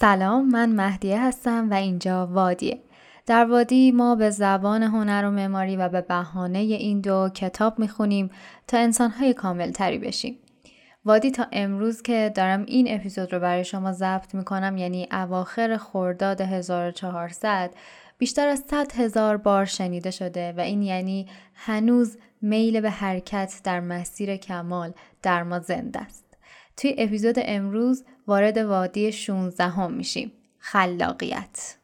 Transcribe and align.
سلام 0.00 0.48
من 0.48 0.72
مهدیه 0.72 1.22
هستم 1.22 1.70
و 1.70 1.74
اینجا 1.74 2.26
وادیه 2.26 2.78
در 3.26 3.44
وادی 3.44 3.92
ما 3.92 4.14
به 4.14 4.30
زبان 4.30 4.82
هنر 4.82 5.24
و 5.26 5.30
معماری 5.30 5.76
و 5.76 5.88
به 5.88 6.00
بهانه 6.00 6.58
این 6.58 7.00
دو 7.00 7.28
کتاب 7.34 7.78
می‌خونیم 7.78 8.30
تا 8.68 8.78
انسانهای 8.78 9.34
کامل 9.34 9.70
تری 9.70 9.98
بشیم 9.98 10.38
وادی 11.04 11.30
تا 11.30 11.46
امروز 11.52 12.02
که 12.02 12.32
دارم 12.34 12.64
این 12.66 12.86
اپیزود 12.94 13.32
رو 13.32 13.40
برای 13.40 13.64
شما 13.64 13.92
ضبط 13.92 14.34
می‌کنم 14.34 14.76
یعنی 14.76 15.08
اواخر 15.12 15.76
خرداد 15.76 16.40
1400 16.40 17.70
بیشتر 18.18 18.48
از 18.48 18.62
100 18.70 18.92
هزار 18.92 19.36
بار 19.36 19.64
شنیده 19.64 20.10
شده 20.10 20.54
و 20.56 20.60
این 20.60 20.82
یعنی 20.82 21.26
هنوز 21.54 22.18
میل 22.42 22.80
به 22.80 22.90
حرکت 22.90 23.60
در 23.64 23.80
مسیر 23.80 24.36
کمال 24.36 24.92
در 25.22 25.42
ما 25.42 25.58
زنده 25.58 26.00
است. 26.00 26.23
توی 26.76 26.94
اپیزود 26.98 27.34
امروز 27.38 28.04
وارد 28.26 28.56
وادی 28.56 29.12
16 29.12 29.64
هم 29.64 29.92
میشیم. 29.92 30.32
خلاقیت. 30.58 31.76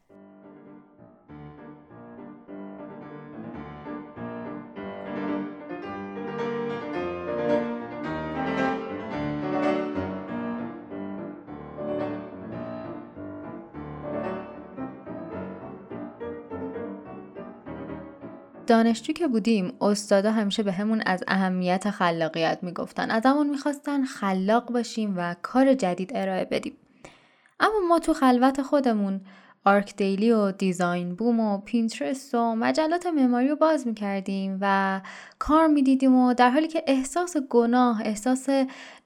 دانشجو 18.70 19.12
که 19.12 19.28
بودیم 19.28 19.72
استادا 19.80 20.32
همیشه 20.32 20.62
بهمون 20.62 21.02
از 21.06 21.24
اهمیت 21.28 21.90
خلاقیت 21.90 22.58
می‌گفتن. 22.62 23.10
ازمون 23.10 23.50
می‌خواستن 23.50 24.04
خلاق 24.04 24.72
باشیم 24.72 25.14
و 25.16 25.36
کار 25.42 25.74
جدید 25.74 26.12
ارائه 26.14 26.44
بدیم. 26.44 26.72
اما 27.60 27.74
ما 27.88 27.98
تو 27.98 28.12
خلوت 28.12 28.62
خودمون 28.62 29.20
ArchDaily 29.64 30.32
و 30.32 30.52
Designboom 30.52 31.40
و 31.40 31.58
Pinterest 31.58 32.34
و 32.34 32.54
مجلات 32.54 33.06
معماری 33.06 33.48
رو 33.48 33.56
باز 33.56 33.86
می‌کردیم 33.86 34.58
و 34.60 35.00
کار 35.38 35.66
می‌دیدیم 35.66 36.14
و 36.14 36.34
در 36.34 36.50
حالی 36.50 36.68
که 36.68 36.82
احساس 36.86 37.36
گناه 37.36 38.02
احساس 38.04 38.48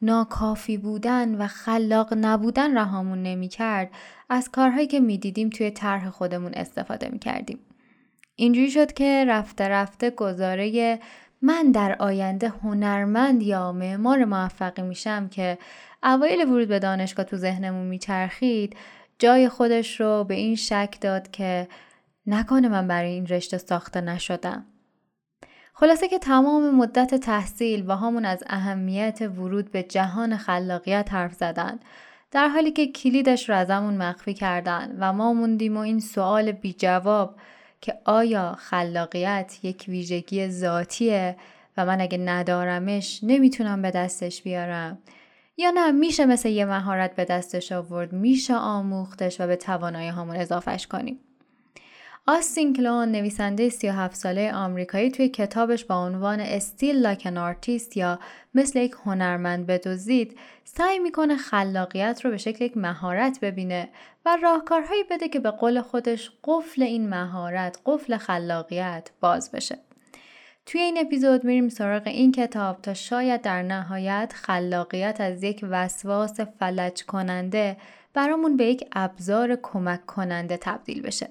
ناکافی 0.02 0.76
بودن 0.76 1.34
و 1.34 1.46
خلاق 1.46 2.14
نبودن 2.16 2.78
رهامون 2.78 3.22
نمی‌کرد 3.22 3.90
از 4.28 4.50
کارهایی 4.50 4.86
که 4.86 5.00
می‌دیدیم 5.00 5.50
توی 5.50 5.70
طرح 5.70 6.10
خودمون 6.10 6.54
استفاده 6.54 7.08
می‌کردیم. 7.08 7.58
اینجوری 8.36 8.70
شد 8.70 8.92
که 8.92 9.24
رفته 9.28 9.68
رفته 9.68 10.10
گزاره 10.10 10.98
من 11.42 11.70
در 11.70 11.96
آینده 11.98 12.48
هنرمند 12.48 13.42
یا 13.42 13.72
معمار 13.72 14.24
موفقی 14.24 14.82
میشم 14.82 15.28
که 15.28 15.58
اوایل 16.02 16.48
ورود 16.48 16.68
به 16.68 16.78
دانشگاه 16.78 17.24
تو 17.24 17.36
ذهنمون 17.36 17.86
میچرخید 17.86 18.76
جای 19.18 19.48
خودش 19.48 20.00
رو 20.00 20.24
به 20.24 20.34
این 20.34 20.56
شک 20.56 20.96
داد 21.00 21.30
که 21.30 21.68
نکنه 22.26 22.68
من 22.68 22.88
برای 22.88 23.10
این 23.10 23.26
رشته 23.26 23.58
ساخته 23.58 24.00
نشدم. 24.00 24.66
خلاصه 25.74 26.08
که 26.08 26.18
تمام 26.18 26.74
مدت 26.74 27.14
تحصیل 27.14 27.84
و 27.90 27.96
همون 27.96 28.24
از 28.24 28.44
اهمیت 28.46 29.20
ورود 29.20 29.70
به 29.70 29.82
جهان 29.82 30.36
خلاقیت 30.36 31.12
حرف 31.12 31.34
زدن 31.34 31.80
در 32.30 32.48
حالی 32.48 32.70
که 32.70 32.86
کلیدش 32.86 33.48
رو 33.48 33.56
ازمون 33.56 33.96
مخفی 33.96 34.34
کردن 34.34 34.96
و 35.00 35.12
ما 35.12 35.32
موندیم 35.32 35.76
و 35.76 35.80
این 35.80 36.00
سوال 36.00 36.52
بی 36.52 36.72
جواب 36.72 37.36
که 37.84 37.98
آیا 38.04 38.56
خلاقیت 38.58 39.58
یک 39.62 39.84
ویژگی 39.88 40.48
ذاتیه 40.48 41.36
و 41.76 41.86
من 41.86 42.00
اگه 42.00 42.18
ندارمش 42.18 43.20
نمی‌تونم 43.22 43.82
به 43.82 43.90
دستش 43.90 44.42
بیارم؟ 44.42 44.98
یا 45.56 45.70
نه 45.70 45.92
میشه 45.92 46.26
مثل 46.26 46.48
یه 46.48 46.64
مهارت 46.64 47.16
به 47.16 47.24
دستش 47.24 47.72
آورد 47.72 48.12
میشه 48.12 48.54
آموختش 48.54 49.40
و 49.40 49.46
به 49.46 49.56
توانایی‌هامون 49.56 50.36
اضافهش 50.36 50.86
کنیم؟ 50.86 51.20
آستین 52.26 52.72
کلئون 52.72 53.12
نویسنده 53.12 53.68
37 53.68 54.16
ساله 54.16 54.52
آمریکایی 54.54 55.10
توی 55.10 55.28
کتابش 55.28 55.84
با 55.84 56.04
عنوان 56.04 56.40
Steal 56.40 56.77
Like 56.77 57.06
an 57.24 57.38
Artist 57.38 57.96
یا 57.96 58.18
مثل 58.54 58.78
یک 58.78 58.94
هنرمند 59.04 59.66
بدزدید 59.66 60.38
سعی 60.64 60.98
می‌کنه 60.98 61.36
خلاقیت 61.36 62.20
رو 62.24 62.30
به 62.30 62.36
شکل 62.36 62.64
یک 62.64 62.76
مهارت 62.76 63.40
ببینه 63.40 63.88
و 64.26 64.38
راهکارهایی 64.42 65.04
بده 65.10 65.28
که 65.28 65.40
به 65.40 65.50
قول 65.50 65.80
خودش 65.80 66.30
قفل 66.44 66.82
این 66.82 67.08
مهارت 67.08 67.78
قفل 67.86 68.16
خلاقیت 68.16 69.10
باز 69.20 69.50
بشه. 69.50 69.78
توی 70.66 70.80
این 70.80 70.98
اپیزود 70.98 71.44
میریم 71.44 71.68
سراغ 71.68 72.02
این 72.06 72.32
کتاب 72.32 72.82
تا 72.82 72.94
شاید 72.94 73.42
در 73.42 73.62
نهایت 73.62 74.32
خلاقیت 74.36 75.20
از 75.20 75.42
یک 75.42 75.64
وسواس 75.70 76.40
فلج 76.40 77.04
کننده 77.04 77.76
برامون 78.14 78.56
به 78.56 78.64
یک 78.64 78.88
ابزار 78.92 79.58
کمک 79.62 80.06
کننده 80.06 80.56
تبدیل 80.56 81.02
بشه. 81.02 81.30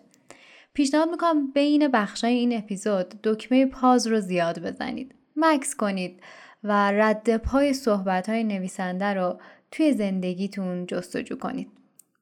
پیشنهاد 0.73 1.09
می‌کنم 1.09 1.51
بین 1.51 1.87
بخشای 1.87 2.33
این 2.33 2.57
اپیزود 2.57 3.09
دکمه 3.23 3.65
پاز 3.65 4.07
رو 4.07 4.19
زیاد 4.19 4.59
بزنید. 4.59 5.15
مکس 5.35 5.75
کنید 5.75 6.23
و 6.63 6.91
رد 6.91 7.37
پای 7.37 7.73
صحبت 7.73 8.29
های 8.29 8.43
نویسنده 8.43 9.13
رو 9.13 9.39
توی 9.71 9.93
زندگیتون 9.93 10.85
جستجو 10.85 11.37
کنید. 11.37 11.71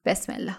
بسم 0.06 0.34
الله. 0.34 0.58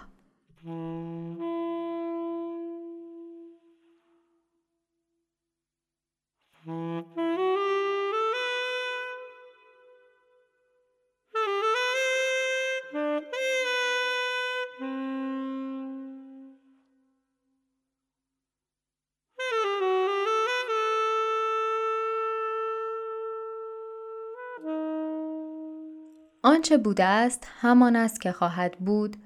آنچه 26.45 26.77
بوده 26.77 27.03
است 27.03 27.47
همان 27.61 27.95
است 27.95 28.21
که 28.21 28.31
خواهد 28.31 28.77
بود 28.79 29.17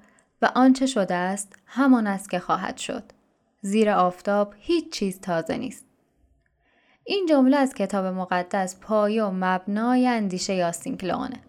و 0.42 0.50
آنچه 0.54 0.86
شده 0.86 1.14
است 1.14 1.52
همان 1.66 2.06
است 2.06 2.30
که 2.30 2.38
خواهد 2.38 2.76
شد. 2.76 3.02
زیر 3.60 3.90
آفتاب 3.90 4.54
هیچ 4.58 4.92
چیز 4.92 5.20
تازه 5.20 5.56
نیست. 5.56 5.86
این 7.04 7.26
جمله 7.28 7.56
از 7.56 7.74
کتاب 7.74 8.06
مقدس 8.06 8.80
پایه 8.80 9.24
و 9.24 9.30
مبنای 9.34 10.06
اندیشه 10.06 10.54
یاسین 10.54 10.96
کلونه. 10.96 11.40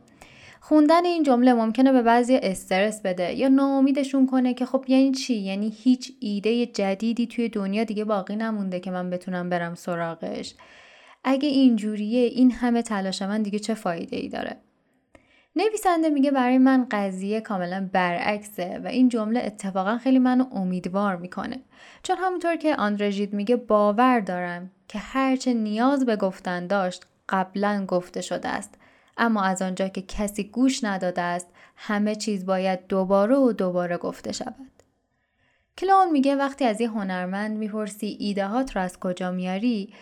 خوندن 0.62 1.06
این 1.06 1.24
جمله 1.24 1.54
ممکنه 1.54 1.92
به 1.92 2.02
بعضی 2.02 2.36
استرس 2.36 3.02
بده 3.02 3.34
یا 3.34 3.48
ناامیدشون 3.48 4.28
کنه 4.28 4.54
که 4.54 4.66
خب 4.66 4.86
یعنی 4.88 5.12
چی 5.12 5.36
یعنی 5.36 5.70
هیچ 5.70 6.12
ایده 6.20 6.66
جدیدی 6.66 7.28
توی 7.28 7.50
دنیا 7.50 7.84
دیگه 7.84 8.04
باقی 8.04 8.36
نمونده 8.36 8.80
که 8.80 8.92
من 8.92 9.10
بتونم 9.10 9.50
برم 9.50 9.76
سراغش 9.76 10.56
اگه 11.24 11.50
اینجوریه 11.50 12.26
این 12.26 12.52
همه 12.52 12.82
تلاش 12.82 13.22
من 13.22 13.42
دیگه 13.42 13.60
چه 13.60 13.74
فایده 13.74 14.18
ای 14.18 14.30
داره 14.30 14.58
نویسنده 15.60 16.10
میگه 16.10 16.32
برای 16.32 16.58
من 16.58 16.88
قضیه 16.92 17.42
کاملا 17.42 17.90
برعکسه 17.94 18.82
و 18.84 18.88
این 18.88 19.10
جمله 19.10 19.40
اتفاقا 19.46 19.98
خیلی 19.98 20.20
منو 20.20 20.46
امیدوار 20.52 21.16
می‌کنه. 21.16 21.60
چون 22.04 22.18
همونطور 22.18 22.56
که 22.56 22.76
آندرژید 22.76 23.34
میگه 23.34 23.56
باور 23.56 24.20
دارم 24.20 24.72
که 24.88 25.00
هرچه 25.00 25.54
نیاز 25.54 26.06
به 26.06 26.16
گفتن 26.16 26.68
داشت 26.68 27.06
قبلا 27.30 27.86
گفته 27.88 28.22
شده 28.22 28.50
است. 28.50 28.76
اما 29.18 29.44
از 29.44 29.62
آنجا 29.62 29.88
که 29.88 30.02
کسی 30.02 30.44
گوش 30.44 30.84
نداده 30.84 31.22
است 31.22 31.48
همه 31.76 32.16
چیز 32.16 32.46
باید 32.46 32.88
دوباره 32.88 33.36
و 33.36 33.52
دوباره 33.52 33.98
گفته 33.98 34.32
شود. 34.32 34.84
کلون 35.78 36.12
میگه 36.12 36.36
وقتی 36.36 36.66
از 36.66 36.82
یه 36.82 36.90
هنرمند 36.90 37.58
می‌پرسی 37.58 38.18
ایدهات 38.20 38.76
رو 38.76 38.82
از 38.82 39.00
کجا 39.00 39.32
میاری 39.32 39.94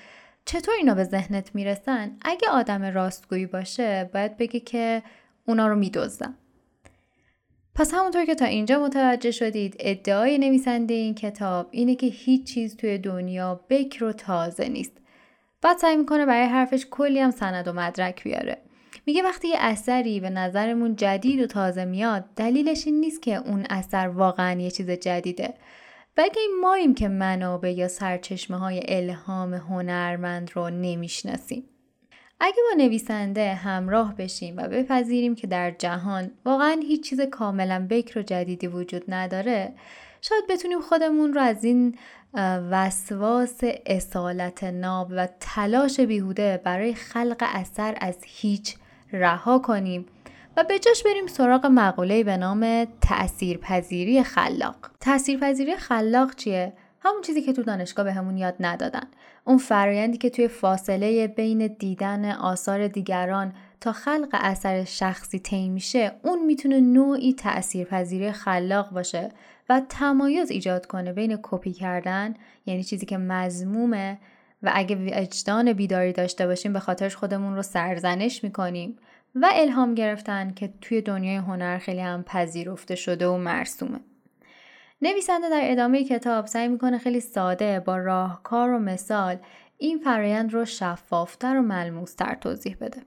چطور 0.45 0.73
اینا 0.77 0.93
به 0.93 1.03
ذهنت 1.03 1.55
می‌رسن؟ 1.55 2.17
اگه 2.21 2.49
آدم 2.49 2.83
راستگویی 2.83 3.45
باشه 3.45 4.09
باید 4.13 4.37
بگه 4.37 4.59
که 4.59 5.03
اونا 5.47 5.67
رو 5.67 5.75
میدزدم. 5.75 6.37
پس 7.75 7.93
همونطور 7.93 8.25
که 8.25 8.35
تا 8.35 8.45
اینجا 8.45 8.79
متوجه 8.79 9.31
شدید 9.31 9.75
ادعای 9.79 10.37
نویسنده 10.37 10.93
این 10.93 11.15
کتاب 11.15 11.67
اینه 11.71 11.95
که 11.95 12.07
هیچ 12.07 12.53
چیز 12.53 12.77
توی 12.77 12.97
دنیا 12.97 13.65
بکر 13.69 14.03
و 14.03 14.11
تازه 14.11 14.69
نیست. 14.69 14.97
بعد 15.61 15.77
سعی 15.77 15.97
می‌کنه 15.97 16.25
برای 16.25 16.47
حرفش 16.47 16.85
کلی 16.91 17.19
هم 17.19 17.31
سند 17.31 17.67
و 17.67 17.73
مدرک 17.73 18.23
بیاره. 18.23 18.57
میگه 19.05 19.23
وقتی 19.23 19.47
یه 19.47 19.55
اثری 19.59 20.19
به 20.19 20.29
نظرمون 20.29 20.95
جدید 20.95 21.41
و 21.41 21.47
تازه 21.47 21.85
میاد 21.85 22.25
دلیلش 22.35 22.87
این 22.87 22.99
نیست 22.99 23.21
که 23.21 23.35
اون 23.35 23.65
اثر 23.69 24.07
واقعا 24.07 24.61
یه 24.61 24.71
چیز 24.71 24.89
جدیده. 24.89 25.53
بلکه 26.15 26.39
این 26.39 26.59
ماییم 26.61 26.93
که 26.95 27.07
منابع 27.07 27.73
یا 27.73 27.87
سرچشمه 27.87 28.57
های 28.57 28.81
الهام 28.87 29.53
هنرمند 29.53 30.51
رو 30.55 30.69
نمی‌شناسیم. 30.69 31.63
اگه 32.39 32.57
با 32.69 32.83
نویسنده 32.83 33.53
همراه 33.53 34.15
بشیم 34.15 34.57
و 34.57 34.67
بپذیریم 34.67 35.35
که 35.35 35.47
در 35.47 35.71
جهان 35.71 36.31
واقعا 36.45 36.79
هیچ 36.87 37.09
چیز 37.09 37.21
کاملا 37.21 37.87
بکر 37.89 38.19
و 38.19 38.21
جدیدی 38.21 38.67
وجود 38.67 39.03
نداره 39.07 39.73
شاید 40.21 40.47
بتونیم 40.49 40.81
خودمون 40.81 41.33
رو 41.33 41.41
از 41.41 41.63
این 41.63 41.95
وسواس 42.71 43.59
اصالت 43.85 44.63
ناب 44.63 45.07
و 45.11 45.27
تلاش 45.39 45.99
بیهوده 45.99 46.61
برای 46.63 46.93
خلق 46.93 47.43
اثر 47.53 47.97
از 48.01 48.17
هیچ 48.25 48.75
رها 49.13 49.59
کنیم 49.59 50.05
و 50.57 50.63
به 50.63 50.79
جاش 50.79 51.03
بریم 51.03 51.27
سراغ 51.27 51.65
مقوله 51.65 52.23
به 52.23 52.37
نام 52.37 52.87
تاثیرپذیری 53.01 54.23
خلاق. 54.23 54.75
تاثیرپذیری 54.99 55.75
خلاق 55.75 56.35
چیه؟ 56.35 56.73
همون 57.07 57.21
چیزی 57.21 57.41
که 57.41 57.53
تو 57.53 57.63
دانشگاه 57.63 58.05
به 58.05 58.13
همون 58.13 58.37
یاد 58.37 58.55
ندادن. 58.59 59.07
اون 59.43 59.57
فرایندی 59.57 60.17
که 60.17 60.29
توی 60.29 60.47
فاصله 60.47 61.27
بین 61.27 61.67
دیدن 61.67 62.31
آثار 62.31 62.87
دیگران 62.87 63.53
تا 63.81 63.91
خلق 63.91 64.29
اثر 64.33 64.83
شخصی 64.83 65.39
طی 65.39 65.69
میشه 65.69 66.11
اون 66.23 66.45
می‌تونه 66.45 66.79
نوعی 66.79 67.33
تاثیرپذیری 67.33 68.31
خلاق 68.31 68.89
باشه 68.89 69.31
و 69.69 69.81
تمایز 69.89 70.51
ایجاد 70.51 70.85
کنه 70.85 71.13
بین 71.13 71.39
کپی 71.43 71.73
کردن 71.73 72.33
یعنی 72.65 72.83
چیزی 72.83 73.05
که 73.05 73.17
مزمومه 73.17 74.17
و 74.63 74.71
اگه 74.73 74.95
وجدان 74.95 75.73
بیداری 75.73 76.13
داشته 76.13 76.47
باشیم 76.47 76.73
به 76.73 76.79
خاطرش 76.79 77.15
خودمون 77.15 77.55
رو 77.55 77.61
سرزنش 77.61 78.43
می‌کنیم 78.43 78.97
و 79.35 79.49
الهام 79.53 79.95
گرفتن 79.95 80.53
که 80.53 80.73
توی 80.81 81.01
دنیای 81.01 81.35
هنر 81.35 81.77
خیلی 81.77 82.01
هم 82.01 82.23
پذیرفته 82.23 82.95
شده 82.95 83.27
و 83.27 83.37
مرسومه. 83.37 83.99
نویسنده 85.01 85.49
در 85.49 85.61
ادامه 85.63 86.03
کتاب 86.03 86.45
سعی 86.45 86.67
می‌کنه 86.67 86.97
خیلی 86.97 87.19
ساده 87.19 87.79
با 87.79 87.97
راهکار 87.97 88.69
و 88.69 88.79
مثال 88.79 89.37
این 89.77 89.99
فرایند 89.99 90.53
رو 90.53 90.65
شفافتر 90.65 91.57
و 91.57 91.61
ملموستر 91.61 92.35
توضیح 92.35 92.77
بده. 92.81 93.01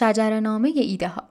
شجرنامه 0.00 0.72
ایده 0.74 1.08
ها 1.08 1.22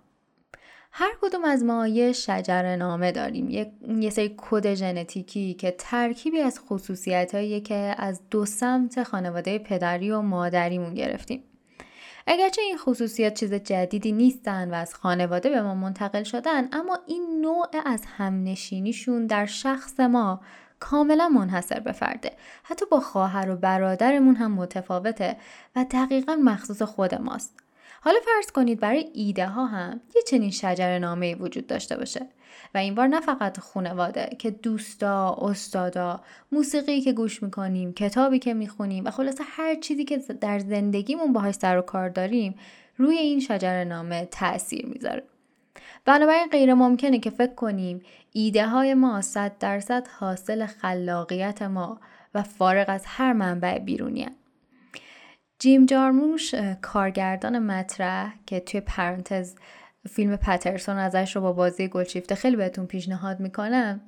هر 0.92 1.12
کدوم 1.21 1.45
از 1.45 1.63
ما 1.63 1.88
یه 1.88 2.12
شجرنامه 2.12 3.12
داریم 3.12 3.50
یه, 3.50 3.71
یه 4.00 4.10
سری 4.10 4.36
کد 4.38 4.74
ژنتیکی 4.74 5.54
که 5.54 5.75
ترکیبی 5.77 6.39
از 6.39 6.60
خصوصیت 6.60 7.63
که 7.63 7.95
از 7.98 8.21
دو 8.31 8.45
سمت 8.45 9.04
خانواده 9.04 9.60
پدری 9.60 10.12
و 10.12 10.21
مادریمون 10.21 10.94
گرفتیم. 10.94 11.44
اگرچه 12.27 12.62
این 12.62 12.77
خصوصیت 12.77 13.39
چیز 13.39 13.54
جدیدی 13.54 14.12
نیستن 14.12 14.71
و 14.71 14.74
از 14.74 14.95
خانواده 14.95 15.50
به 15.50 15.62
ما 15.62 15.75
منتقل 15.75 16.24
شدن 16.24 16.69
اما 16.71 17.00
این 17.07 17.42
نوع 17.42 17.68
از 17.86 18.04
همنشینیشون 18.18 19.27
در 19.27 19.45
شخص 19.45 20.00
ما 20.00 20.42
کاملا 20.80 21.30
منحصر 21.30 21.80
به 21.80 21.92
فرده. 21.92 22.31
حتی 22.63 22.86
با 22.92 23.00
خواهر 23.00 23.50
و 23.50 23.56
برادرمون 23.56 24.36
هم 24.36 24.51
متفاوته 24.51 25.38
و 25.75 25.86
دقیقا 25.92 26.36
مخصوص 26.36 26.81
خود 26.81 27.16
ماست. 27.16 27.69
حالا 28.01 28.19
فرض 28.25 28.51
کنید 28.51 28.80
برای 28.80 29.10
ایده 29.13 29.48
ها 29.48 29.66
هم 29.66 30.01
یه 30.16 30.22
چنین 30.22 30.51
شجر 30.51 31.00
نامه 31.00 31.36
وجود 31.36 31.68
داشته 31.68 31.98
باشه 31.98 32.25
و 32.75 32.78
این 32.78 32.96
بار 32.96 33.07
نه 33.07 33.19
فقط 33.19 33.60
خانواده 33.60 34.30
که 34.40 34.51
دوستا، 34.51 35.38
استادا، 35.42 36.22
موسیقی 36.51 37.01
که 37.01 37.13
گوش 37.13 37.44
می‌کنیم، 37.44 37.94
کتابی 37.94 38.40
که 38.40 38.54
می‌خونیم 38.54 39.06
و 39.06 39.12
خلاصه 39.12 39.44
هر 39.48 39.75
چیزی 39.75 40.06
که 40.06 40.18
در 40.18 40.60
زندگیمون 40.60 41.34
باهاش 41.34 41.56
سر 41.56 41.78
و 41.78 41.81
کار 41.81 42.10
داریم 42.10 42.56
روی 42.98 43.18
این 43.18 43.40
شجر 43.40 43.84
نامه 43.84 44.25
تاثیر 44.25 44.86
می‌ذاره. 44.86 45.24
بنابراین 46.06 46.48
غیر 46.52 46.74
ممکنه 46.74 47.19
که 47.19 47.30
فکر 47.30 47.54
کنیم 47.54 48.02
ایده 48.31 48.68
های 48.68 48.94
ما 48.94 49.22
صد 49.22 49.57
درصد 49.57 50.07
حاصل 50.19 50.66
خلاقیت 50.66 51.62
ما 51.62 52.00
و 52.34 52.44
فارغ 52.44 52.86
از 52.88 53.04
هر 53.06 53.34
منبع 53.34 53.80
بیرونی 53.80 54.28
جیم 55.59 55.85
جارموش 55.85 56.56
کارگردان 56.81 57.59
مطرح 57.59 58.33
که 58.45 58.59
توی 58.59 58.81
پرانتز 58.81 59.56
فیلم 60.09 60.35
پترسون 60.35 60.97
ازش 60.97 61.35
رو 61.35 61.41
با 61.41 61.53
بازی 61.53 61.88
گلشیفته 61.88 62.35
خیلی 62.35 62.56
بهتون 62.56 62.85
پیشنهاد 62.85 63.39
می‌کنم. 63.39 64.01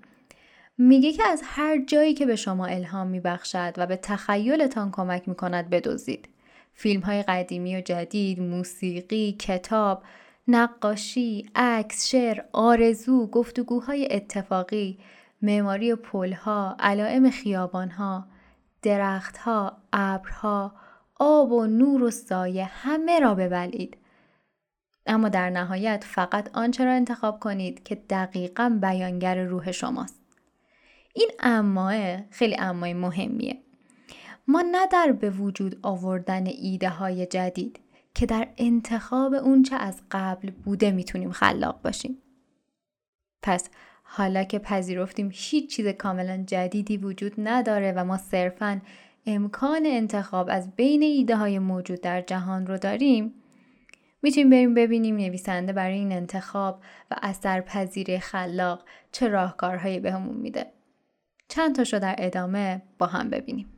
میگه 0.77 1.11
که 1.11 1.23
از 1.27 1.41
هر 1.45 1.85
جایی 1.85 2.13
که 2.13 2.25
به 2.25 2.35
شما 2.35 2.65
الهام 2.65 3.07
میبخشد 3.07 3.73
و 3.77 3.87
به 3.87 3.95
تخیلتان 3.95 4.91
کمک 4.91 5.29
می‌کند 5.29 5.69
بدوزید 5.69 6.29
فیلم 6.73 7.01
های 7.01 7.23
قدیمی 7.23 7.77
و 7.77 7.81
جدید، 7.81 8.39
موسیقی، 8.39 9.31
کتاب، 9.31 10.03
نقاشی، 10.47 11.49
عکس، 11.55 12.07
شعر، 12.07 12.41
آرزو، 12.51 13.27
گفتگوهای 13.27 14.07
اتفاقی، 14.11 14.99
معماری 15.41 15.95
پلها، 15.95 16.75
علائم 16.79 17.29
خیابانها، 17.29 18.27
درختها، 18.81 19.77
ابرها، 19.93 20.73
آب 21.23 21.51
و 21.51 21.65
نور 21.65 22.03
و 22.03 22.11
سایه 22.11 22.65
همه 22.65 23.19
را 23.19 23.35
ببلید. 23.35 23.97
اما 25.05 25.29
در 25.29 25.49
نهایت 25.49 26.03
فقط 26.07 26.49
آنچه 26.57 26.85
را 26.85 26.91
انتخاب 26.91 27.39
کنید 27.39 27.83
که 27.83 27.95
دقیقا 27.95 28.79
بیانگر 28.81 29.43
روح 29.43 29.71
شماست. 29.71 30.21
این 31.13 31.31
اماه 31.39 32.21
خیلی 32.29 32.55
امای 32.59 32.93
مهمیه. 32.93 33.57
ما 34.47 34.63
نه 34.71 34.87
در 34.87 35.11
به 35.11 35.29
وجود 35.29 35.79
آوردن 35.81 36.47
ایده 36.47 36.89
های 36.89 37.25
جدید 37.25 37.79
که 38.15 38.25
در 38.25 38.47
انتخاب 38.57 39.33
اونچه 39.33 39.75
از 39.75 40.01
قبل 40.11 40.49
بوده 40.49 40.91
می‌تونیم 40.91 41.31
خلاق 41.31 41.81
باشیم. 41.81 42.17
پس 43.41 43.69
حالا 44.03 44.43
که 44.43 44.59
پذیرفتیم 44.59 45.29
هیچ 45.33 45.75
چیز 45.75 45.87
کاملا 45.87 46.43
جدیدی 46.47 46.97
وجود 46.97 47.33
نداره 47.37 47.93
و 47.95 48.05
ما 48.05 48.17
صرفاً 48.17 48.81
امکان 49.25 49.85
انتخاب 49.85 50.47
از 50.51 50.75
بین 50.75 51.03
ایده 51.03 51.35
های 51.35 51.59
موجود 51.59 52.01
در 52.01 52.21
جهان 52.21 52.67
رو 52.67 52.77
داریم؟ 52.77 53.33
می‌تونیم 54.21 54.49
بریم 54.49 54.73
ببینیم 54.73 55.17
نویسنده 55.17 55.73
برای 55.73 55.97
این 55.97 56.11
انتخاب 56.11 56.81
و 57.11 57.15
اثرپذیری 57.21 58.19
خلاق 58.19 58.85
چه 59.11 59.27
راهکارهایی 59.27 59.99
بهمون 59.99 60.35
میده. 60.37 60.65
چند 61.47 61.75
تاشو 61.75 61.99
در 61.99 62.15
ادامه 62.17 62.81
با 62.97 63.05
هم 63.05 63.29
ببینیم. 63.29 63.70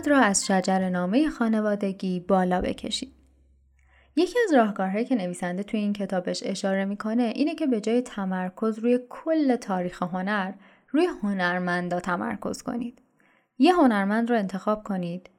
خود 0.00 0.08
را 0.08 0.18
از 0.18 0.46
شجر 0.46 0.88
نامه 0.88 1.30
خانوادگی 1.30 2.20
بالا 2.20 2.60
بکشید. 2.60 3.12
یکی 4.16 4.38
از 4.44 4.54
راهکارهایی 4.54 5.04
که 5.04 5.14
نویسنده 5.14 5.62
توی 5.62 5.80
این 5.80 5.92
کتابش 5.92 6.42
اشاره 6.46 6.84
می‌کنه 6.84 7.22
اینه 7.22 7.54
که 7.54 7.66
به 7.66 7.80
جای 7.80 8.02
تمرکز 8.02 8.78
روی 8.78 9.00
کل 9.08 9.56
تاریخ 9.56 10.02
هنر 10.02 10.52
روی 10.90 11.06
هنرمندا 11.22 12.00
تمرکز 12.00 12.62
کنید. 12.62 13.02
یه 13.58 13.74
هنرمند 13.74 14.30
رو 14.30 14.36
انتخاب 14.36 14.82
کنید 14.82 15.30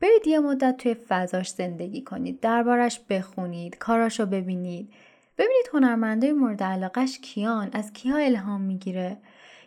برید 0.00 0.26
یه 0.26 0.38
مدت 0.38 0.76
توی 0.76 0.94
فضاش 0.94 1.50
زندگی 1.50 2.02
کنید 2.02 2.40
دربارش 2.40 3.00
بخونید 3.10 3.78
کاراش 3.78 4.20
رو 4.20 4.26
ببینید 4.26 4.92
ببینید 5.38 5.70
هنرمندای 5.72 6.32
مورد 6.32 6.62
علاقش 6.62 7.18
کیان 7.18 7.70
از 7.72 7.92
کیا 7.92 8.16
الهام 8.16 8.60
می‌گیره 8.60 9.16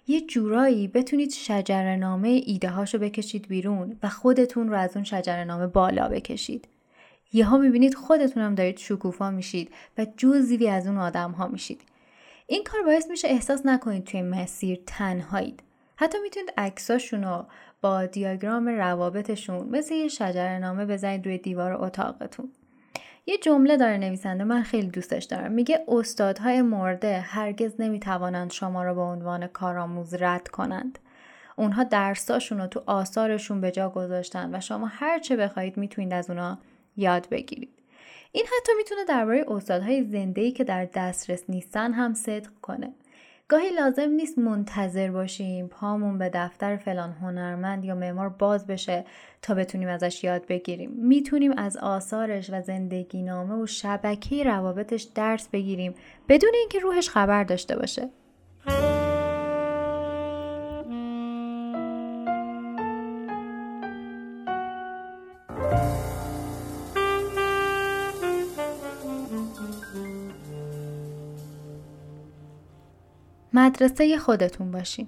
یه 0.10 0.22
جورایی 0.22 0.88
بتونید 0.88 1.32
شجرنامه 1.32 2.42
ایده 2.46 2.70
هاشو 2.70 2.98
بکشید 2.98 3.48
بیرون 3.48 3.98
و 4.04 4.10
خودتون 4.10 4.70
رو 4.70 4.76
از 4.76 4.96
اون 4.96 5.04
شجرنامه 5.04 5.68
بالا 5.68 6.10
بکشید. 6.10 6.68
یهها 7.34 7.58
می‌بینید 7.58 7.96
خودتون 7.96 8.44
هم 8.44 8.56
دارید 8.56 8.78
شکوفا 8.78 9.32
میشید 9.32 9.72
و 9.98 10.06
جزوی 10.18 10.68
از 10.68 10.88
اون 10.88 10.98
آدم 10.98 11.32
ها 11.32 11.48
میشید. 11.48 11.82
این 12.48 12.64
کار 12.64 12.84
باعث 12.84 13.10
میشه 13.10 13.28
احساس 13.28 13.66
نکنید 13.66 14.04
توی 14.04 14.22
مسیر 14.22 14.80
تنهایید. 14.86 15.64
حتی 15.96 16.18
می‌تونید 16.24 16.54
عکساشون 16.58 17.24
رو 17.24 17.46
با 17.82 18.06
دیاگرام 18.06 18.68
روابطشون 18.68 19.70
مثل 19.70 19.94
یه 19.94 20.08
شجرنامه 20.08 20.86
بزنید 20.86 21.26
روی 21.26 21.38
دیوار 21.38 21.84
اتاقتون. 21.84 22.50
یه 23.30 23.38
جمله 23.38 23.78
داره 23.78 23.98
نویسنده 23.98 24.44
من 24.44 24.62
خیلی 24.64 24.88
دوستش 24.88 25.24
دارم. 25.24 25.52
میگه 25.52 25.86
استادهای 25.88 26.62
مرده 26.62 27.20
هرگز 27.20 27.74
نمی‌توانند 27.80 28.52
شما 28.52 28.84
را 28.84 28.94
به 28.94 29.02
عنوان 29.02 29.48
کارآموز 29.48 30.14
رد 30.14 30.48
کنند. 30.48 31.00
اونها 31.56 31.84
درساشون 31.84 32.58
رو 32.58 32.68
تو 32.68 32.84
آثارشون 32.86 33.62
به 33.62 33.72
جا 33.72 33.90
گذاشتن 33.90 34.56
و 34.56 34.60
شما 34.60 34.88
هر 34.88 35.20
چه 35.20 35.36
بخواید 35.36 35.78
می‌تونید 35.78 36.14
از 36.14 36.30
اونها 36.30 36.58
یاد 36.98 37.30
بگیرید. 37.30 37.70
این 38.32 38.46
حتی 38.46 38.72
می‌تونه 38.78 39.06
درباره 39.06 39.46
استادهای 39.48 40.04
زنده‌ای 40.04 40.52
که 40.52 40.64
در 40.64 40.86
دسترس 40.86 41.44
نیستن 41.50 41.94
هم 41.94 42.14
صدق 42.14 42.50
کنه. 42.62 42.94
گاهی 43.50 43.70
لازم 43.70 44.10
نیست 44.10 44.38
منتظر 44.38 45.12
باشیم 45.12 45.68
پامون 45.68 46.18
به 46.18 46.30
دفتر 46.34 46.78
فلان 46.78 47.12
هنرمند 47.12 47.86
یا 47.86 47.96
معمار 47.96 48.30
باز 48.30 48.68
بشه 48.68 49.06
تا 49.42 49.54
بتونیم 49.54 49.88
ازش 49.88 50.24
یاد 50.24 50.48
بگیریم. 50.48 50.92
می‌تونیم 50.92 51.52
از 51.58 51.78
آثارش 51.78 52.50
و 52.54 52.62
زندگی 52.62 53.24
نامه 53.24 53.56
و 53.56 53.66
شبکه 53.66 54.44
روابطش 54.44 55.04
درس 55.04 55.50
بگیریم 55.50 55.96
بدون 56.30 56.52
اینکه 56.54 56.80
روحش 56.80 57.10
خبر 57.10 57.44
داشته 57.44 57.76
باشه. 57.76 58.10
مدرسه 73.60 74.18
خودتون 74.18 74.72
باشین. 74.72 75.08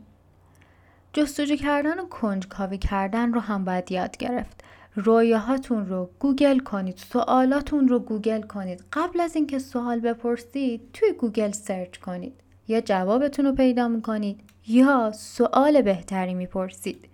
جستجو 1.13 1.55
کردن 1.55 1.99
و 1.99 2.05
کنجکاوی 2.05 2.77
کردن 2.77 3.33
رو 3.33 3.39
هم 3.39 3.65
باید 3.65 3.91
یاد 3.91 4.17
گرفت. 4.17 4.63
رویاهاتون 4.95 5.85
رو 5.85 6.09
گوگل 6.19 6.59
کنید 6.59 6.97
سوالاتون 6.97 7.87
رو 7.87 7.99
گوگل 7.99 8.41
کنید 8.41 8.83
قبل 8.93 9.19
از 9.19 9.35
اینکه 9.35 9.59
سوال 9.59 9.99
بپرسید 9.99 10.81
توی 10.93 11.13
گوگل 11.13 11.51
search 11.51 11.97
کنید 11.97 12.33
یا 12.67 12.81
جوابتون 12.81 13.45
رو 13.45 13.51
پیدا 13.51 13.87
می‌کنید 13.87 14.39
یا 14.67 15.11
سوال 15.11 15.81
بهتری 15.81 16.33
می‌پرسید 16.33 17.05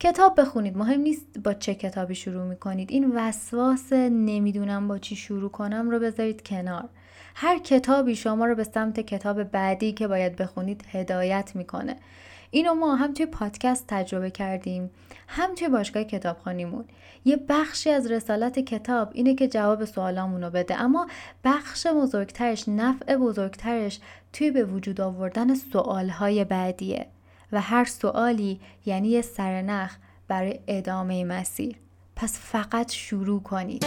کتاب 0.00 0.40
بخونید. 0.40 0.76
مهم 0.76 1.00
نیست 1.00 1.38
با 1.44 1.54
چه 1.54 1.74
کتابی 1.74 2.14
شروع 2.14 2.44
می‌کنید. 2.44 2.90
این 2.90 3.12
وسواس 3.16 3.92
نمی‌دونم 3.92 4.88
با 4.88 4.98
چی 4.98 5.16
شروع 5.16 5.50
کنم 5.50 5.90
رو 5.90 5.98
بذارید 5.98 6.42
کنار. 6.42 6.88
هر 7.34 7.58
کتابی 7.58 8.16
شما 8.16 8.46
رو 8.46 8.54
به 8.54 8.64
سمت 8.64 9.00
کتاب 9.00 9.42
بعدی 9.42 9.92
که 9.92 10.08
باید 10.08 10.36
بخونید 10.36 10.84
هدایت 10.92 11.52
می‌کنه. 11.54 11.96
اینو 12.50 12.74
ما 12.74 12.94
هم 12.94 13.14
توی 13.14 13.26
پادکست 13.26 13.84
تجربه 13.88 14.30
کردیم. 14.30 14.90
هم 15.28 15.54
توی 15.54 15.68
باشگاه 15.68 16.04
کتابخانیمون. 16.04 16.84
یه 17.24 17.36
بخشی 17.48 17.90
از 17.90 18.10
رسالت 18.10 18.58
کتاب 18.58 19.10
اینه 19.12 19.34
که 19.34 19.48
جواب 19.48 19.84
سوالامون 19.84 20.42
رو 20.42 20.50
بده. 20.50 20.80
اما 20.80 21.06
بخش 21.44 21.86
بزرگترش 21.86 22.68
نفع 22.68 23.16
بزرگترش 23.16 24.00
توی 24.32 24.50
به 24.50 24.64
وجود 24.64 25.00
آوردن 25.00 25.54
سوالهای 25.54 26.44
بعدیه. 26.44 27.06
و 27.52 27.60
هر 27.60 27.84
سوالی 27.84 28.60
یعنی 28.86 29.22
سرنخ 29.22 29.96
برای 30.28 30.60
ادامه 30.66 31.24
مسیر. 31.24 31.76
پس 32.16 32.38
فقط 32.38 32.92
شروع 32.92 33.42
کنید. 33.42 33.86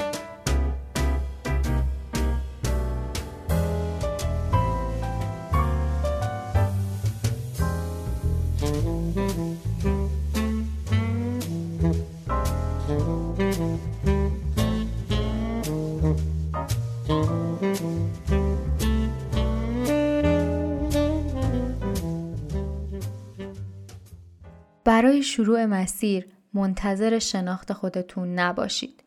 برای 25.13 25.23
شروع 25.23 25.65
مسیر 25.65 26.27
منتظر 26.53 27.19
شناخت 27.19 27.73
خودتون 27.73 28.33
نباشید. 28.39 29.03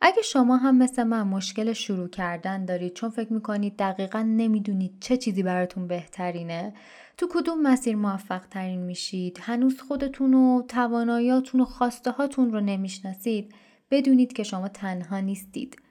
اگه 0.00 0.22
شما 0.22 0.56
هم 0.56 0.78
مثل 0.78 1.02
من 1.02 1.22
مشکل 1.22 1.72
شروع 1.72 2.08
کردن 2.08 2.64
دارید 2.64 2.94
چون 2.94 3.10
فکر 3.10 3.32
می‌کنید 3.32 3.76
دقیقا 3.76 4.22
نمی‌دونید 4.22 5.00
چه 5.00 5.16
چیزی 5.16 5.42
براتون 5.42 5.86
بهترینه 5.86 6.74
تو 7.16 7.28
کدوم 7.30 7.62
مسیر 7.62 7.96
موفق 7.96 8.46
ترین 8.46 8.80
میشید 8.80 9.38
هنوز 9.42 9.80
خودتون 9.80 10.34
و 10.34 10.62
تواناییاتون 10.62 11.60
و 11.60 11.64
خواسته 11.64 12.10
هاتون 12.10 12.52
رو 12.52 12.60
نمی‌شناسید 12.60 13.54
بدونید 13.90 14.32
که 14.32 14.42
شما 14.42 14.68
تنها 14.68 15.20
نیستید 15.20 15.82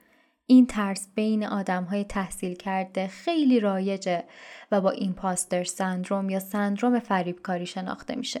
این 0.46 0.66
ترس 0.66 1.08
بین 1.14 1.44
آدم 1.46 1.84
های 1.84 2.04
تحصیل 2.04 2.54
کرده 2.54 3.06
خیلی 3.06 3.60
رایجه 3.60 4.24
و 4.72 4.80
با 4.80 4.90
ایمپاستر 4.90 5.64
سندروم 5.64 6.30
یا 6.30 6.40
سندروم 6.40 6.98
فریبکاری 6.98 7.66
شناخته 7.66 8.14
میشه. 8.16 8.40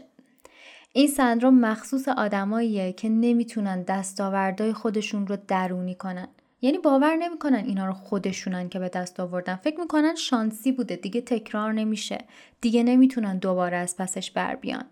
این 0.92 1.06
سندروم 1.06 1.60
مخصوص 1.60 2.08
آدماییه 2.08 2.92
که 2.92 3.08
نمی‌تونن 3.08 3.82
دستاوردهای 3.82 4.72
خودشون 4.72 5.26
رو 5.26 5.36
درونی 5.48 5.94
کنن. 5.94 6.28
یعنی 6.60 6.78
باور 6.78 7.16
نمی‌کنن 7.16 7.64
اینا 7.64 7.86
رو 7.86 7.92
خودشونن 7.92 8.68
که 8.68 8.78
به 8.78 8.88
دست 8.88 9.20
آوردن. 9.20 9.56
فکر 9.56 9.80
می‌کنن 9.80 10.14
شانسی 10.14 10.72
بوده 10.72 10.96
دیگه 10.96 11.20
تکرار 11.20 11.72
نمیشه. 11.72 12.18
دیگه 12.60 12.82
نمی‌تونن 12.82 13.38
دوباره 13.38 13.76
از 13.76 13.96
پسش 13.96 14.30
بر 14.30 14.56
بیان. 14.56 14.84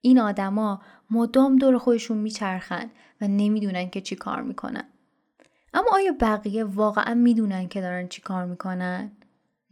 این 0.00 0.18
آدما 0.18 0.82
مدام 1.10 1.56
دور 1.56 1.78
خودشون 1.78 2.18
میچرخن 2.18 2.90
و 3.20 3.28
نمی‌دونن 3.28 3.90
که 3.90 4.00
چی 4.00 4.16
کار 4.16 4.42
می‌کنن. 4.42 4.84
اما 5.74 5.88
آیا 5.92 6.12
بقیه 6.20 6.64
واقعا 6.64 7.14
می‌دونن 7.14 7.68
که 7.68 7.80
دارن 7.80 8.08
چی 8.08 8.22
کار 8.22 8.44
می‌کنن؟ 8.44 9.12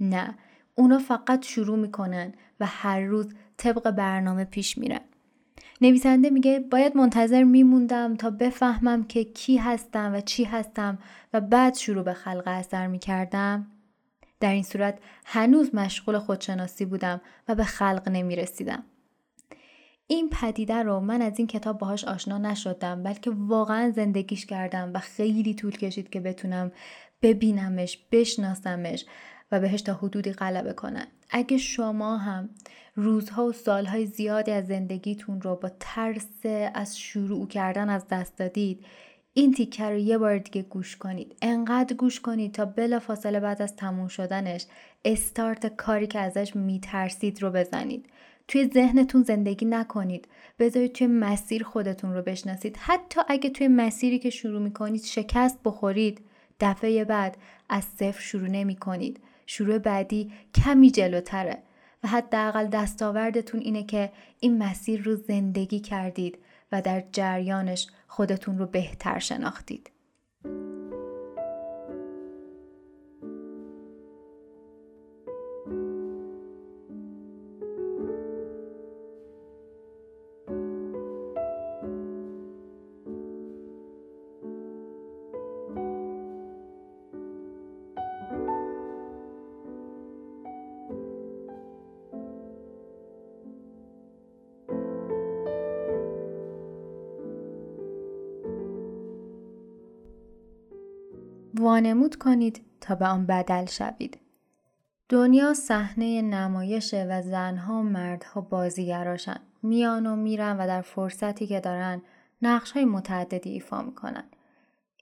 نه 0.00 0.34
اونا 0.74 0.98
فقط 0.98 1.44
شروع 1.44 1.78
می‌کنن 1.78 2.32
و 2.60 2.66
هر 2.66 3.00
روز 3.00 3.28
طبق 3.56 3.90
برنامه 3.90 4.44
پیش 4.44 4.78
میرن 4.78 5.00
نویسنده 5.80 6.30
میگه 6.30 6.60
باید 6.60 6.96
منتظر 6.96 7.42
میموندم 7.42 8.16
تا 8.16 8.30
بفهمم 8.30 9.04
که 9.04 9.24
کی 9.24 9.56
هستم 9.56 10.14
و 10.14 10.20
چی 10.20 10.44
هستم 10.44 10.98
و 11.32 11.40
بعد 11.40 11.74
شروع 11.74 12.02
به 12.02 12.12
خلق 12.12 12.42
اثر 12.46 12.86
می‌کردم. 12.86 13.66
در 14.40 14.52
این 14.52 14.62
صورت 14.62 14.98
هنوز 15.24 15.74
مشغول 15.74 16.18
خودشناسی 16.18 16.84
بودم 16.84 17.20
و 17.48 17.54
به 17.54 17.64
خلق 17.64 18.08
نمی‌رسیدم. 18.08 18.84
این 20.06 20.30
پدیده 20.30 20.82
رو 20.82 21.00
من 21.00 21.22
از 21.22 21.38
این 21.38 21.46
کتاب 21.46 21.78
باهاش 21.78 22.04
آشنا 22.04 22.38
نشدم 22.38 23.02
بلکه 23.02 23.30
واقعا 23.30 23.90
زندگیش 23.90 24.46
کردم 24.46 24.90
و 24.94 24.98
خیلی 24.98 25.54
طول 25.54 25.76
کشید 25.76 26.10
که 26.10 26.20
بتونم 26.20 26.72
ببینمش 27.22 27.98
بشناسمش 28.12 29.04
و 29.52 29.60
بهش 29.60 29.82
تا 29.82 29.94
حدودی 29.94 30.32
غلبه 30.32 30.72
کنم. 30.72 31.06
اگه 31.30 31.58
شما 31.58 32.16
هم 32.16 32.48
روزها 32.96 33.46
و 33.46 33.52
سالهای 33.52 34.06
زیادی 34.06 34.50
از 34.50 34.66
زندگیتون 34.66 35.40
رو 35.40 35.56
با 35.56 35.70
ترس 35.80 36.46
از 36.74 36.98
شروع 36.98 37.48
کردن 37.48 37.88
از 37.88 38.06
دست 38.08 38.36
دادید. 38.38 38.84
این 39.32 39.52
تیکه 39.52 39.84
رو 39.84 39.98
یه 39.98 40.18
بار 40.18 40.38
دیگه 40.38 40.62
گوش 40.62 40.96
کنید. 40.96 41.36
انقدر 41.42 41.96
گوش 41.96 42.20
کنید 42.20 42.52
تا 42.52 42.64
بلا 42.64 42.98
فاصله 42.98 43.40
بعد 43.40 43.62
از 43.62 43.76
تموم 43.76 44.08
شدنش 44.08 44.66
استارت 45.04 45.76
کاری 45.76 46.06
که 46.06 46.18
ازش 46.18 46.56
میترسید 46.56 47.42
رو 47.42 47.50
بزنید. 47.50 48.06
توی 48.48 48.70
ذهنتون 48.74 49.22
زندگی 49.22 49.66
نکنید. 49.66 50.28
بذارید 50.58 50.92
توی 50.92 51.06
مسیر 51.06 51.64
خودتون 51.64 52.14
رو 52.14 52.22
بشناسید. 52.22 52.76
حتی 52.80 53.20
اگه 53.28 53.50
توی 53.50 53.68
مسیری 53.68 54.18
که 54.18 54.30
شروع 54.30 54.62
می‌کنید 54.62 55.04
شکست 55.04 55.58
بخورید 55.64 56.20
دفعه 56.60 57.04
بعد 57.04 57.36
از 57.68 57.84
صفر 57.84 58.20
شروع 58.20 58.48
نمی 58.48 58.76
کنید 58.76 59.20
شروع 59.46 59.78
بعدی 59.78 60.32
کمی 60.54 60.90
جلوتره. 60.90 61.62
حداقل 62.06 62.66
دستاوردتون 62.66 63.60
اینه 63.60 63.84
که 63.84 64.12
این 64.40 64.58
مسیر 64.58 65.02
رو 65.02 65.16
زندگی 65.16 65.80
کردید 65.80 66.38
و 66.72 66.82
در 66.82 67.04
جریانش 67.12 67.86
خودتون 68.06 68.58
رو 68.58 68.66
بهتر 68.66 69.18
شناختید. 69.18 69.90
وانمود 101.66 102.16
کنید 102.16 102.60
تا 102.80 102.94
به 102.94 103.06
آن 103.06 103.26
بدل 103.26 103.66
شوید. 103.66 104.18
دنیا 105.08 105.54
صحنه 105.54 106.22
نمایشه 106.22 107.06
و 107.10 107.22
زنها 107.22 107.74
و 107.74 107.82
مردها 107.82 108.40
بازیگراشن. 108.40 109.40
میان 109.62 110.06
و 110.06 110.16
میرن 110.16 110.56
و 110.56 110.66
در 110.66 110.80
فرصتی 110.80 111.46
که 111.46 111.60
دارن 111.60 112.02
نقش 112.42 112.72
های 112.72 112.84
متعددی 112.84 113.50
ایفا 113.50 113.82
می‌کنن. 113.82 114.24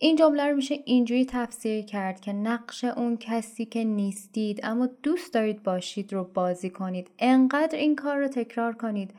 این 0.01 0.17
جمله 0.17 0.47
رو 0.47 0.57
میشه 0.57 0.75
اینجوری 0.85 1.25
تفسیر 1.25 1.85
کرد 1.85 2.21
که 2.21 2.33
نقش 2.33 2.85
اون 2.85 3.17
کسی 3.17 3.65
که 3.65 3.85
نیستید 3.85 4.61
اما 4.63 4.89
دوست 5.03 5.35
دارید 5.35 5.63
باشید 5.63 6.13
رو 6.13 6.25
بازی 6.25 6.71
کنید 6.71 7.11
انقدر 7.19 7.79
این 7.79 7.97
کار 7.97 8.17
رو 8.17 8.29
تکرار 8.29 8.73
کنید 8.75 9.15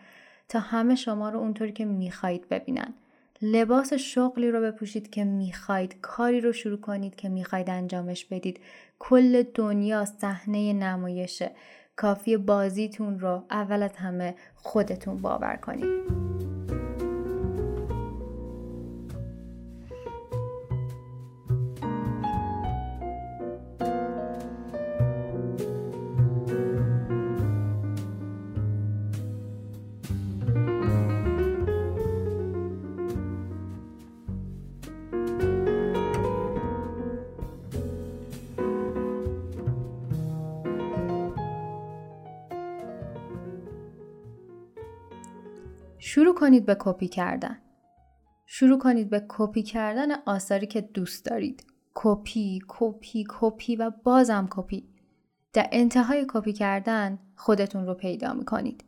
تا 0.50 0.60
همه 0.60 0.96
شما 0.96 1.30
رو 1.30 1.40
اونطوری 1.40 1.72
که 1.72 1.86
می‌خواهید 1.86 2.50
ببینن 2.50 2.94
لباس 3.48 3.94
شغلی 3.94 4.52
رو 4.52 4.62
بپوشید 4.62 5.10
که 5.10 5.24
می‌خواید 5.24 5.96
کاری 6.02 6.42
رو 6.42 6.54
شروع 6.54 6.80
کنید 6.80 7.16
که 7.16 7.30
می‌خواید 7.30 7.70
انجامش 7.70 8.25
بدید. 8.25 8.60
کل 9.00 9.44
دنیا 9.54 10.06
صحنه 10.06 10.74
نمایشه 10.74 11.52
کافی 11.96 12.38
بازیتون 12.38 13.20
رو 13.20 13.44
اول 13.52 13.84
از 13.84 13.96
همه 13.96 14.36
خودتون 14.56 15.18
باور 15.18 15.56
کنید. 15.56 16.55
کنید 46.36 46.65
به 46.65 46.75
کپی 46.80 47.08
کردن. 47.08 47.58
شروع 48.46 48.80
کنید 48.80 49.10
به 49.10 49.25
کپی 49.30 49.63
کردن 49.63 50.12
آثاری 50.12 50.68
که 50.68 50.82
دوست 50.82 51.25
دارید. 51.25 51.65
کپی، 51.96 52.60
کپی، 52.68 53.25
کپی 53.30 53.75
و 53.75 53.92
بازم 54.04 54.48
کپی. 54.51 54.89
در 55.54 55.70
انتهای 55.72 56.25
کپی 56.30 56.54
کردن 56.54 57.20
خودتون 57.36 57.86
رو 57.86 57.94
پیدا 57.94 58.34
می 58.34 58.46
کنید. 58.46 58.84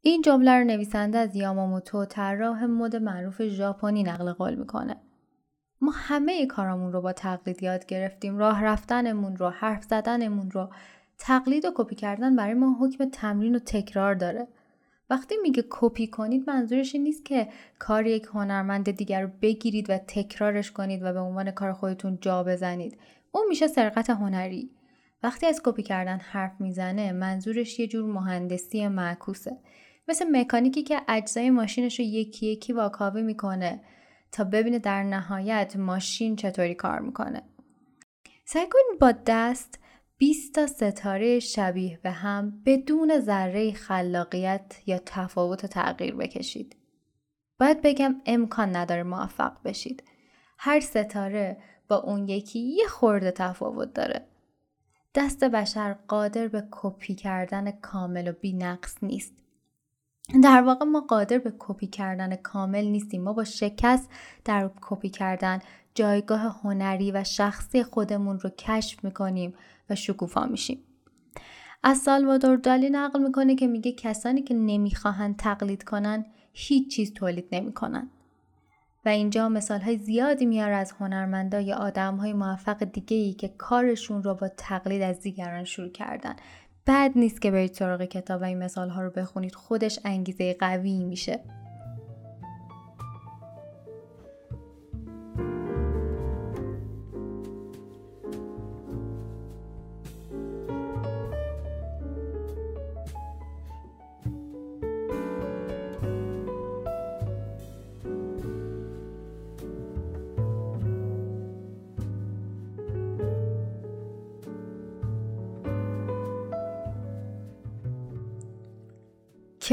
این 0.00 0.22
جمله 0.22 0.58
رو 0.58 0.64
نویسنده 0.64 1.18
از 1.18 1.36
یاماموتو 1.36 2.04
طراح 2.04 2.64
مد 2.64 2.96
معروف 2.96 3.42
ژاپنی 3.42 4.02
نقل 4.02 4.32
قول 4.32 4.54
می‌کنه. 4.54 4.96
ما 5.80 5.92
همه 5.94 6.46
کارامون 6.46 6.92
رو 6.92 7.00
با 7.00 7.12
تقلید 7.12 7.62
یاد 7.62 7.86
گرفتیم. 7.86 8.38
راه 8.38 8.64
رفتنمون 8.64 9.36
رو، 9.36 9.48
حرف 9.48 9.84
زدنمون 9.84 10.50
رو، 10.50 10.70
تقلید 11.18 11.64
و 11.64 11.70
کپی 11.74 11.94
کردن 11.94 12.36
برای 12.36 12.54
ما 12.54 12.76
حکم 12.80 13.04
تمرین 13.04 13.56
و 13.56 13.58
تکرار 13.58 14.14
داره. 14.14 14.48
وقتی 15.10 15.34
میگه 15.42 15.64
کپی 15.70 16.06
کنید 16.06 16.50
منظورش 16.50 16.94
این 16.94 17.04
نیست 17.04 17.24
که 17.24 17.48
کار 17.78 18.06
یک 18.06 18.24
هنرمند 18.24 18.90
دیگر 18.90 19.22
رو 19.22 19.30
بگیرید 19.42 19.90
و 19.90 19.98
تکرارش 19.98 20.72
کنید 20.72 21.02
و 21.02 21.12
به 21.12 21.20
عنوان 21.20 21.50
کار 21.50 21.72
خودتون 21.72 22.18
جا 22.20 22.44
بزنید. 22.44 22.98
اون 23.32 23.44
میشه 23.48 23.66
سرقت 23.66 24.10
هنری. 24.10 24.70
وقتی 25.22 25.46
از 25.46 25.60
کپی 25.64 25.82
کردن 25.82 26.18
حرف 26.18 26.60
می‌زنه 26.60 27.12
منظورش 27.12 27.78
یه 27.78 27.86
جور 27.86 28.12
مهندسی 28.12 28.88
معکوسه. 28.88 29.56
مثل 30.08 30.40
مکانیکی 30.40 30.82
که 30.82 31.00
اجزای 31.08 31.50
ماشینش 31.50 31.98
رو 32.00 32.04
یکی 32.04 32.46
یکی 32.46 32.72
واکاوی 32.72 33.22
می‌کنه 33.22 33.80
تا 34.32 34.44
ببینه 34.44 34.78
در 34.78 35.02
نهایت 35.02 35.76
ماشین 35.76 36.36
چطوری 36.36 36.74
کار 36.74 37.00
می‌کنه. 37.00 37.42
سعی 38.44 38.66
کنید 38.66 39.00
با 39.00 39.12
دست 39.26 39.78
20 40.18 40.54
تا 40.54 40.66
ستاره 40.66 41.40
شبیه 41.40 41.98
به 42.02 42.10
هم 42.10 42.62
بدون 42.66 43.20
ذره 43.20 43.72
خلاقیت 43.72 44.82
یا 44.86 45.00
تفاوت 45.06 45.64
و 45.64 45.66
تغییر 45.66 46.14
بکشید. 46.14 46.76
باید 47.58 47.82
بگم 47.82 48.14
امکان 48.26 48.76
نداره 48.76 49.02
موفق 49.02 49.62
بشید. 49.64 50.02
هر 50.58 50.80
ستاره 50.80 51.56
با 51.88 51.96
اون 51.96 52.28
یکی 52.28 52.58
یه 52.58 52.86
خورده 52.86 53.30
تفاوت 53.30 53.92
داره. 53.92 54.26
دست 55.14 55.44
بشر 55.44 55.96
قادر 56.08 56.48
به 56.48 56.64
کپی 56.70 57.14
کردن 57.14 57.70
کامل 57.70 58.28
و 58.28 58.32
بی 58.32 58.52
نقص 58.52 58.96
نیست. 59.02 59.34
در 60.42 60.62
واقع 60.62 60.84
ما 60.84 61.00
قادر 61.00 61.38
به 61.38 61.52
کپی 61.58 61.86
کردن 61.86 62.36
کامل 62.36 62.84
نیستیم. 62.84 63.22
ما 63.22 63.32
با 63.32 63.44
شکست 63.44 64.10
در 64.44 64.70
کپی 64.80 65.08
کردن 65.08 65.58
جایگاه 65.94 66.60
هنری 66.62 67.12
و 67.12 67.24
شخصی 67.24 67.82
خودمون 67.82 68.40
رو 68.40 68.50
کشف 68.50 69.04
می‌کنیم 69.04 69.54
و 69.90 69.94
شکوفا 69.94 70.46
میشیم. 70.46 70.78
از 71.82 71.98
سالوادور 71.98 72.56
دالی 72.56 72.90
نقل 72.90 73.22
می‌کنه 73.22 73.54
که 73.54 73.66
میگه 73.66 73.92
کسانی 73.92 74.42
که 74.42 74.54
نمی‌خواهند 74.54 75.36
تقلید 75.36 75.84
کنن 75.84 76.26
هیچ 76.52 76.94
چیز 76.94 77.12
تولید 77.12 77.48
نمی‌کنن. 77.52 78.10
و 79.04 79.08
اینجا 79.08 79.48
مثال 79.48 79.80
های 79.80 79.98
زیادی 79.98 80.46
میاره 80.46 80.74
از 80.74 80.92
هنرمندا 81.00 81.60
یا 81.60 81.76
آدم 81.76 82.16
های 82.16 82.32
موفق 82.32 82.84
دیگه 82.84 83.16
ای 83.16 83.32
که 83.32 83.48
کارشون 83.48 84.22
رو 84.22 84.34
با 84.34 84.48
تقلید 84.48 85.02
از 85.02 85.20
دیگران 85.20 85.64
شروع 85.64 85.88
کردن. 85.88 86.36
بد 86.86 87.12
نیست 87.16 87.42
که 87.42 87.50
برید 87.50 87.74
سراغ 87.74 88.02
کتاب 88.02 88.40
و 88.40 88.44
این 88.44 88.58
مثال 88.58 88.88
ها 88.88 89.02
رو 89.02 89.10
بخونید 89.10 89.54
خودش 89.54 89.98
انگیزه 90.04 90.54
قوی 90.54 91.04
میشه. 91.04 91.40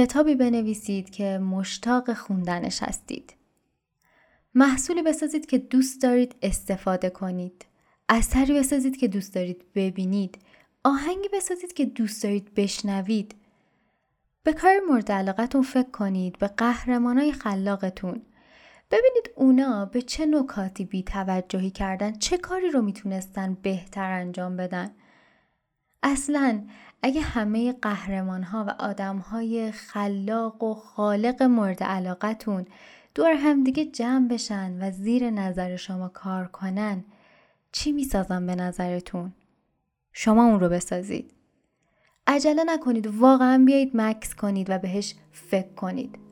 کتابی 0.01 0.35
بنویسید 0.35 1.09
که 1.09 1.37
مشتاق 1.37 2.13
خوندنش 2.13 2.83
هستید. 2.83 3.33
محصولی 4.53 5.01
بسازید 5.01 5.45
که 5.45 5.57
دوست 5.57 6.01
دارید 6.01 6.35
استفاده 6.41 7.09
کنید. 7.09 7.65
اثری 8.09 8.53
بسازید 8.53 8.97
که 8.97 9.07
دوست 9.07 9.35
دارید 9.35 9.65
ببینید. 9.75 10.37
آهنگی 10.83 11.29
بسازید 11.33 11.73
که 11.73 11.85
دوست 11.85 12.23
دارید 12.23 12.53
بشنوید. 12.53 13.35
به 14.43 14.53
کار 14.53 14.79
مورد 14.89 15.11
علاقتون 15.11 15.61
فکر 15.61 15.91
کنید 15.91 16.37
به 16.37 16.47
قهرمانای 16.47 17.31
خلاقتون. 17.31 18.21
ببینید 18.91 19.31
اونا 19.35 19.85
به 19.85 20.01
چه 20.01 20.25
نکاتی 20.25 20.85
بی 20.85 21.03
توجهی 21.03 21.71
کردن 21.71 22.11
چه 22.11 22.37
کاری 22.37 22.69
رو 22.69 22.81
می‌تونستن 22.81 23.57
بهتر 23.61 24.11
انجام 24.11 24.57
بدن. 24.57 24.91
اصلا 26.03 26.63
اگه 27.01 27.21
همه 27.21 27.73
قهرمان 27.73 28.43
ها 28.43 28.65
و 28.65 28.69
آدم 28.69 29.17
های 29.17 29.71
خلاق 29.71 30.63
و 30.63 30.73
خالق 30.73 31.43
مورد 31.43 31.83
علاقتون 31.83 32.65
دور 33.15 33.31
همدیگه 33.31 33.85
جمع 33.85 34.27
بشن 34.27 34.77
و 34.81 34.91
زیر 34.91 35.29
نظر 35.29 35.75
شما 35.75 36.07
کار 36.07 36.47
کنن 36.47 37.03
چی 37.71 37.91
می‌سازن 37.91 38.45
به 38.45 38.55
نظرتون؟ 38.55 39.33
شما 40.13 40.45
اون 40.45 40.59
رو 40.59 40.69
بسازید. 40.69 41.31
عجله 42.27 42.63
نکنید 42.63 43.07
واقعا 43.07 43.63
بیایید 43.65 43.91
مکس 43.93 44.35
کنید 44.35 44.69
و 44.69 44.77
بهش 44.77 45.15
فکر 45.31 45.73
کنید. 45.73 46.30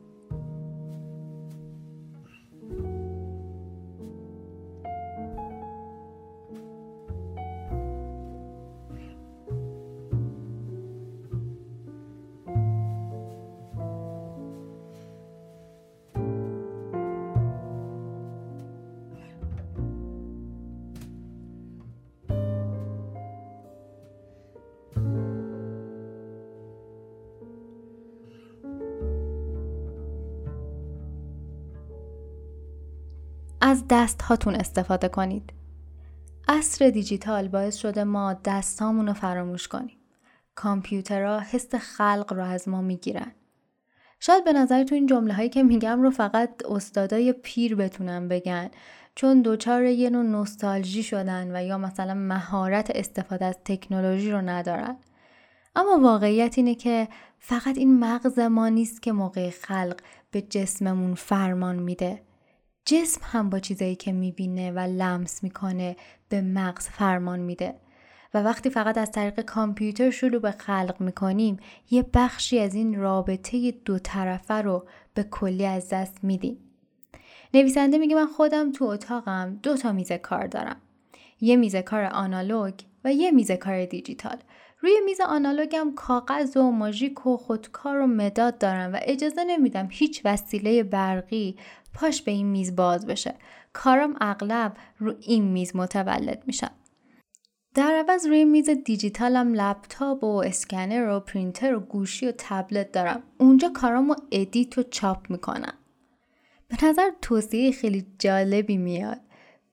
از 33.70 33.84
دست 33.90 34.22
هاتون 34.22 34.54
استفاده 34.54 35.08
کنید. 35.08 35.52
عصر 36.48 36.90
دیجیتال 36.90 37.48
باعث 37.48 37.76
شده 37.76 38.04
ما 38.04 38.32
دستامون 38.44 39.06
رو 39.06 39.12
فراموش 39.12 39.68
کنیم. 39.68 39.96
کامپیوترها 40.54 41.40
حس 41.40 41.74
خلق 41.74 42.32
رو 42.32 42.44
از 42.44 42.68
ما 42.68 42.80
می‌گیرن. 42.80 43.32
شاید 44.20 44.44
به 44.44 44.52
نظرتون 44.52 44.98
این 44.98 45.06
جمله 45.06 45.34
هایی 45.34 45.48
که 45.48 45.62
میگم 45.62 46.02
رو 46.02 46.10
فقط 46.10 46.50
استادای 46.70 47.32
پیر 47.32 47.76
بتونن 47.76 48.28
بگن 48.28 48.70
چون 49.14 49.42
دوچار 49.42 49.84
یه 49.84 50.10
نوع 50.10 50.24
نوستالژی 50.24 51.02
شدن 51.02 51.56
و 51.56 51.64
یا 51.64 51.78
مثلا 51.78 52.14
مهارت 52.14 52.90
استفاده 52.94 53.44
از 53.44 53.56
تکنولوژی 53.64 54.30
رو 54.30 54.40
ندارن. 54.40 54.96
اما 55.76 56.00
واقعیت 56.02 56.58
اینه 56.58 56.74
که 56.74 57.08
فقط 57.38 57.78
این 57.78 57.98
مغز 57.98 58.38
ما 58.38 58.68
نیست 58.68 59.02
که 59.02 59.12
موقع 59.12 59.50
خلق 59.50 59.96
به 60.30 60.42
جسممون 60.42 61.14
فرمان 61.14 61.76
میده 61.76 62.29
جسم 62.84 63.20
هم 63.24 63.50
با 63.50 63.58
چیزایی 63.58 63.96
که 63.96 64.12
می‌بینه 64.12 64.72
و 64.72 64.78
لمس 64.78 65.42
می‌کنه 65.42 65.96
به 66.28 66.40
مغز 66.40 66.88
فرمان 66.88 67.40
میده 67.40 67.74
و 68.34 68.42
وقتی 68.42 68.70
فقط 68.70 68.98
از 68.98 69.12
طریق 69.12 69.40
کامپیوتر 69.40 70.10
شروع 70.10 70.40
به 70.40 70.50
خلق 70.50 70.96
می‌کنیم 71.00 71.56
یه 71.90 72.04
بخشی 72.14 72.58
از 72.58 72.74
این 72.74 73.00
رابطه 73.00 73.70
دو 73.70 73.98
طرفه 73.98 74.54
رو 74.54 74.86
به 75.14 75.22
کلی 75.22 75.66
از 75.66 75.88
دست 75.88 76.24
میدیم. 76.24 76.58
نویسنده 77.54 77.98
میگه 77.98 78.14
من 78.16 78.26
خودم 78.26 78.72
تو 78.72 78.84
اتاقم 78.84 79.58
دو 79.62 79.76
تا 79.76 79.92
میز 79.92 80.12
کار 80.12 80.46
دارم. 80.46 80.76
یه 81.40 81.56
میز 81.56 81.76
کار 81.76 82.04
آنالوگ 82.04 82.74
و 83.04 83.12
یه 83.12 83.30
میز 83.30 83.50
کار 83.50 83.84
دیجیتال. 83.84 84.36
روی 84.80 85.00
میز 85.04 85.20
آنالوگم 85.20 85.92
کاغذ 85.96 86.56
و 86.56 86.70
ماژیک 86.70 87.26
و 87.26 87.36
خودکار 87.36 88.00
و 88.00 88.06
مداد 88.06 88.58
دارم 88.58 88.92
و 88.92 88.98
اجازه 89.02 89.44
نمیدم 89.44 89.88
هیچ 89.90 90.20
وسیله 90.24 90.82
برقی 90.82 91.56
پاش 91.94 92.22
به 92.22 92.32
این 92.32 92.46
میز 92.46 92.76
باز 92.76 93.06
بشه. 93.06 93.34
کارم 93.72 94.14
اغلب 94.20 94.76
رو 94.98 95.14
این 95.20 95.44
میز 95.44 95.76
متولد 95.76 96.42
میشن. 96.46 96.70
در 97.74 98.04
عوض 98.08 98.26
روی 98.26 98.44
میز 98.44 98.70
دیجیتالم 98.70 99.54
لپتاپ 99.54 100.24
و 100.24 100.42
اسکنر 100.46 101.08
و 101.08 101.20
پرینتر 101.20 101.74
و 101.74 101.80
گوشی 101.80 102.26
و 102.26 102.32
تبلت 102.38 102.92
دارم. 102.92 103.22
اونجا 103.38 103.68
کارامو 103.68 104.14
edit 104.32 104.78
و 104.78 104.82
چاپ 104.82 105.30
می‌کنم. 105.30 105.74
به 106.68 106.84
نظر 106.84 107.10
توصیه 107.22 107.72
خیلی 107.72 108.06
جالبی 108.18 108.76
میاد. 108.76 109.20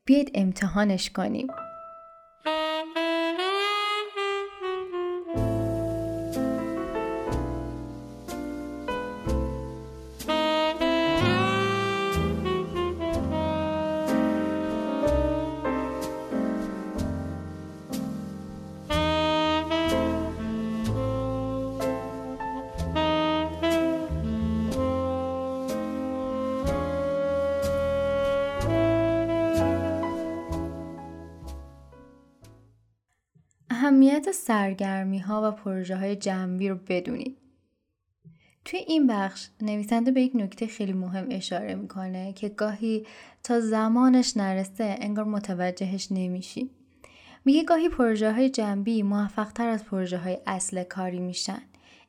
بیاید 0.05 0.31
امتحانش 0.33 1.09
کنیم. 1.09 1.47
اهمیت 33.77 34.31
سرگرمی 34.31 35.19
ها 35.19 35.49
و 35.49 35.51
پروژه 35.51 35.95
های 35.95 36.15
جنبی 36.15 36.69
رو 36.69 36.75
بدونید. 36.87 37.37
توی 38.65 38.79
این 38.79 39.07
بخش 39.07 39.49
نویسنده 39.61 40.11
به 40.11 40.21
یک 40.21 40.31
نکته 40.35 40.67
خیلی 40.67 40.93
مهم 40.93 41.27
اشاره 41.29 41.75
می‌کنه 41.75 42.33
که 42.33 42.49
گاهی 42.49 43.05
تا 43.43 43.59
زمانش 43.59 44.37
نرسه 44.37 44.95
انگار 45.01 45.25
متوجهش 45.25 46.07
نمیشیم. 46.11 46.69
میگه 47.45 47.63
گاهی 47.63 47.89
پروژه 47.89 48.33
های 48.33 48.49
جنبی 48.49 49.03
موفق 49.03 49.51
تر 49.51 49.67
از 49.69 49.85
پروژه 49.85 50.17
های 50.17 50.37
اصل 50.45 50.83
کاری 50.83 51.19
میشن 51.19 51.61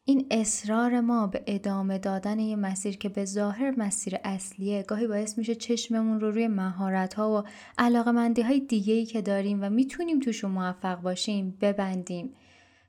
این 0.09 0.27
اصرار 0.31 1.01
ما 1.01 1.27
به 1.27 1.43
ادامه 1.47 1.99
دادن 1.99 2.39
یه 2.39 2.57
مسیر 2.57 2.97
که 2.97 3.09
به 3.09 3.25
ظاهر 3.25 3.75
مسیر 3.77 4.17
اصلیه 4.25 4.83
گاهی 4.83 5.07
باعث 5.07 5.39
میشه 5.39 5.55
چشممون 5.55 6.21
رو 6.21 6.31
روی 6.31 6.49
مهارت 6.49 7.15
ها 7.15 7.31
و 7.31 7.49
علاقه 7.79 8.11
مندی 8.11 8.43
های 8.43 8.61
دیگه 8.61 8.95
ای 8.95 9.07
که 9.07 9.23
داریم 9.23 9.63
و 9.63 9.71
می‌تونیم 9.71 10.21
توشون 10.21 10.51
موفق 10.51 11.01
باشیم 11.01 11.59
ببندیم 11.61 12.35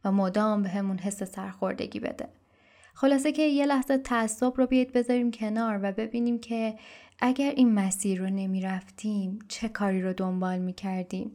و 0.06 0.12
مدام 0.12 0.64
به 0.64 0.70
همون 0.70 0.98
حس 0.98 1.24
سرخوردگی 1.24 2.00
بده. 2.00 2.28
خلاصه 2.94 3.32
که 3.32 3.42
یه 3.42 3.66
لحظه 3.66 3.98
تعصب 3.98 4.54
رو 4.58 4.68
بیاید 4.68 4.94
بذاریم 4.94 5.32
کنار 5.32 5.80
و 5.84 5.92
ببینیم 5.92 6.40
که 6.40 6.76
اگر 7.20 7.52
این 7.52 7.74
مسیر 7.74 8.20
رو 8.20 8.30
نمی‌رفتیم 8.30 9.40
چه 9.48 9.70
کاری 9.70 10.02
رو 10.02 10.14
دنبال 10.14 10.60
می‌کردیم؟ 10.60 11.32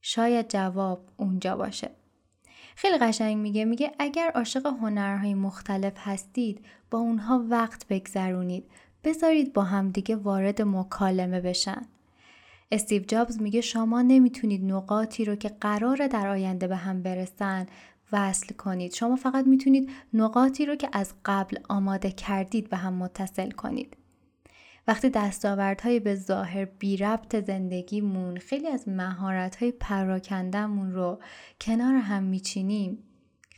شاید 0.00 0.48
جواب 0.48 1.08
اونجا 1.16 1.56
باشه. 1.56 1.90
خیلی 2.76 2.98
قشنگ 2.98 3.36
میگه 3.36 3.64
میگه 3.64 3.92
اگر 3.98 4.30
عاشق 4.34 4.66
هنرهای 4.66 5.34
مختلف 5.34 5.92
هستید 5.96 6.64
با 6.90 6.98
اونها 6.98 7.44
وقت 7.48 7.86
بگذرونید. 7.88 8.64
بذارید 9.04 9.52
با 9.52 9.62
همدیگه 9.62 10.16
وارد 10.16 10.62
مکالمه 10.62 11.40
بشن. 11.40 11.82
استیو 12.72 13.02
جابز 13.02 13.40
میگه 13.40 13.60
شما 13.60 14.02
نمی‌تونید 14.02 14.72
نقاطی 14.72 15.24
رو 15.24 15.34
که 15.34 15.48
قراره 15.48 16.08
در 16.08 16.28
آینده 16.28 16.66
به 16.66 16.76
هم 16.76 17.02
برسن 17.02 17.66
وصل 18.12 18.54
کنید. 18.54 18.92
شما 18.92 19.16
فقط 19.16 19.46
می‌تونید 19.46 19.90
نقاطی 20.14 20.66
رو 20.66 20.76
که 20.76 20.88
از 20.92 21.12
قبل 21.24 21.56
آماده 21.68 22.10
کردید 22.10 22.68
به 22.68 22.76
هم 22.76 22.94
متصل 22.94 23.50
کنید. 23.50 23.96
وقتی 24.86 25.10
دستاوردهای 25.10 26.00
به 26.00 26.14
ظاهر 26.14 26.64
بی 26.64 26.96
ربط 26.96 27.46
زندگیمون 27.46 28.36
خیلی 28.36 28.68
از 28.68 28.88
مهارتهای 28.88 29.72
پراکندهمون 29.72 30.92
رو 30.92 31.20
کنار 31.60 31.94
هم 31.94 32.22
میچینیم 32.22 32.98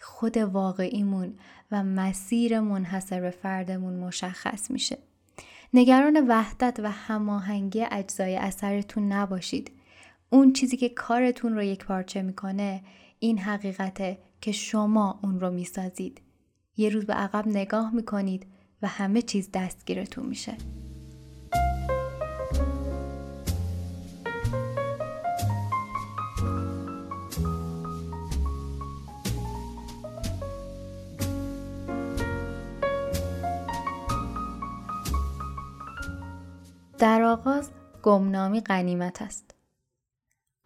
خود 0.01 0.37
واقعیمون 0.37 1.35
و 1.71 1.83
مسیر 1.83 2.61
منحصر 2.61 3.21
به 3.21 3.31
فردمون 3.31 3.95
مشخص 3.95 4.71
میشه. 4.71 4.99
نگران 5.75 6.27
وحدت 6.29 6.81
و 6.83 6.91
هماهنگی 6.91 7.85
اجزای 7.91 8.37
اثرتون 8.37 9.13
نباشید. 9.13 9.71
اون 10.31 10.53
چیزی 10.53 10.77
که 10.77 10.89
کارتون 10.89 11.55
رو 11.55 11.63
یک 11.63 11.85
پارچه 11.85 12.23
می‌کنه 12.23 12.83
این 13.19 13.39
حقیقته 13.39 14.19
که 14.41 14.53
شما 14.53 15.21
اون 15.23 15.41
رو 15.41 15.51
می‌سازید. 15.51 16.21
یه 16.77 16.89
روز 16.89 17.07
به 17.07 17.13
عقب 17.13 17.49
نگاه 17.49 17.95
می‌کنید 17.95 18.47
و 18.83 18.89
همه 18.89 19.23
چیز 19.23 19.49
دستگیرتون 19.55 20.27
میشه. 20.27 20.57
در 37.05 37.23
آغاز 37.23 37.71
گمنامی 38.03 38.61
غنیمت 38.61 39.23
است. 39.23 39.55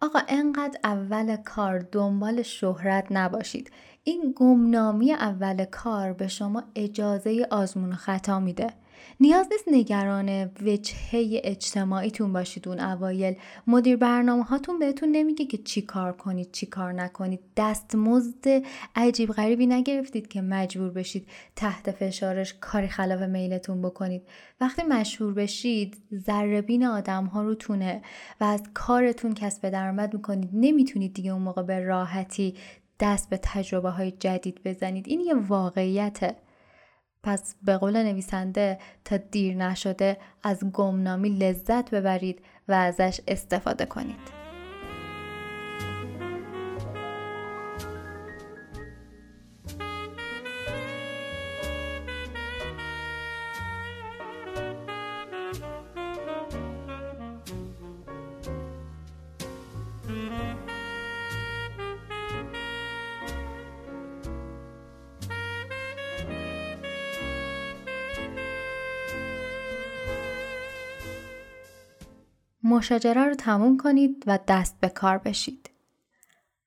آقا 0.01 0.19
انقدر 0.27 0.79
اول 0.83 1.35
کار 1.35 1.79
دنبال 1.79 2.41
شهرت 2.41 3.07
نباشید. 3.11 3.71
این 4.03 4.33
گمنامی 4.35 5.13
اول 5.13 5.65
کار 5.65 6.13
به 6.13 6.27
شما 6.27 6.63
اجازه 6.75 7.47
آزمون 7.51 7.93
و 7.93 7.95
خطا 7.95 8.39
میده. 8.39 8.73
نیاز 9.19 9.47
نیست 9.51 9.63
نگران 9.67 10.29
وجهه 10.43 11.41
اجتماعیتون 11.43 12.33
باشید 12.33 12.67
اون 12.67 12.79
اوایل. 12.79 13.35
مدیر 13.67 13.95
برنامه 13.95 14.43
هاتون 14.43 14.79
بهتون 14.79 15.09
نمیگه 15.11 15.45
که 15.45 15.57
چی 15.57 15.81
کار 15.81 16.13
کنید 16.13 16.51
چی 16.51 16.65
کار 16.65 16.93
نکنید. 16.93 17.39
دستمزد 17.57 18.63
عجیب 18.95 19.31
غریبی 19.31 19.67
نگرفتید 19.67 20.27
که 20.27 20.41
مجبور 20.41 20.89
بشید 20.89 21.27
تحت 21.55 21.91
فشارش 21.91 22.53
کاری 22.61 22.87
خلاف 22.87 23.21
میلتون 23.21 23.81
بکنید. 23.81 24.21
وقتی 24.61 24.83
مشهور 24.83 25.33
بشید 25.33 25.97
ذربین 26.13 26.85
آدم 26.85 27.25
ها 27.25 27.43
رو 27.43 27.55
تونه 27.55 28.01
و 28.41 28.43
از 28.43 28.63
کارتون 28.73 29.33
کسب 29.33 29.69
درآمد 29.69 30.13
می‌کنید. 30.13 30.49
نمی‌تونید 30.53 31.13
دیگه 31.13 31.31
اون 31.31 31.41
موقع 31.41 31.63
به 31.63 31.79
راحتی 31.79 32.55
دست 32.99 33.29
به 33.29 33.39
تجربه 33.43 33.89
های 33.89 34.11
جدید 34.11 34.61
بزنید. 34.65 35.07
این 35.07 35.19
یه 35.19 35.33
واقعیته. 35.33 36.35
پس 37.23 37.55
به 37.63 37.77
قول 37.77 38.03
نویسنده 38.03 38.79
تا 39.05 39.17
دیر 39.17 39.55
نشده 39.55 40.17
از 40.43 40.63
گمنامی 40.63 41.29
لذت 41.29 41.89
ببرید 41.89 42.41
و 42.67 42.73
ازش 42.73 43.21
استفاده 43.27 43.85
کنید. 43.85 44.38
مشاجره 72.69 73.25
رو 73.25 73.35
تموم 73.35 73.77
کنید 73.77 74.23
و 74.27 74.39
دست 74.47 74.79
به 74.79 74.89
کار 74.89 75.17
بشید. 75.17 75.69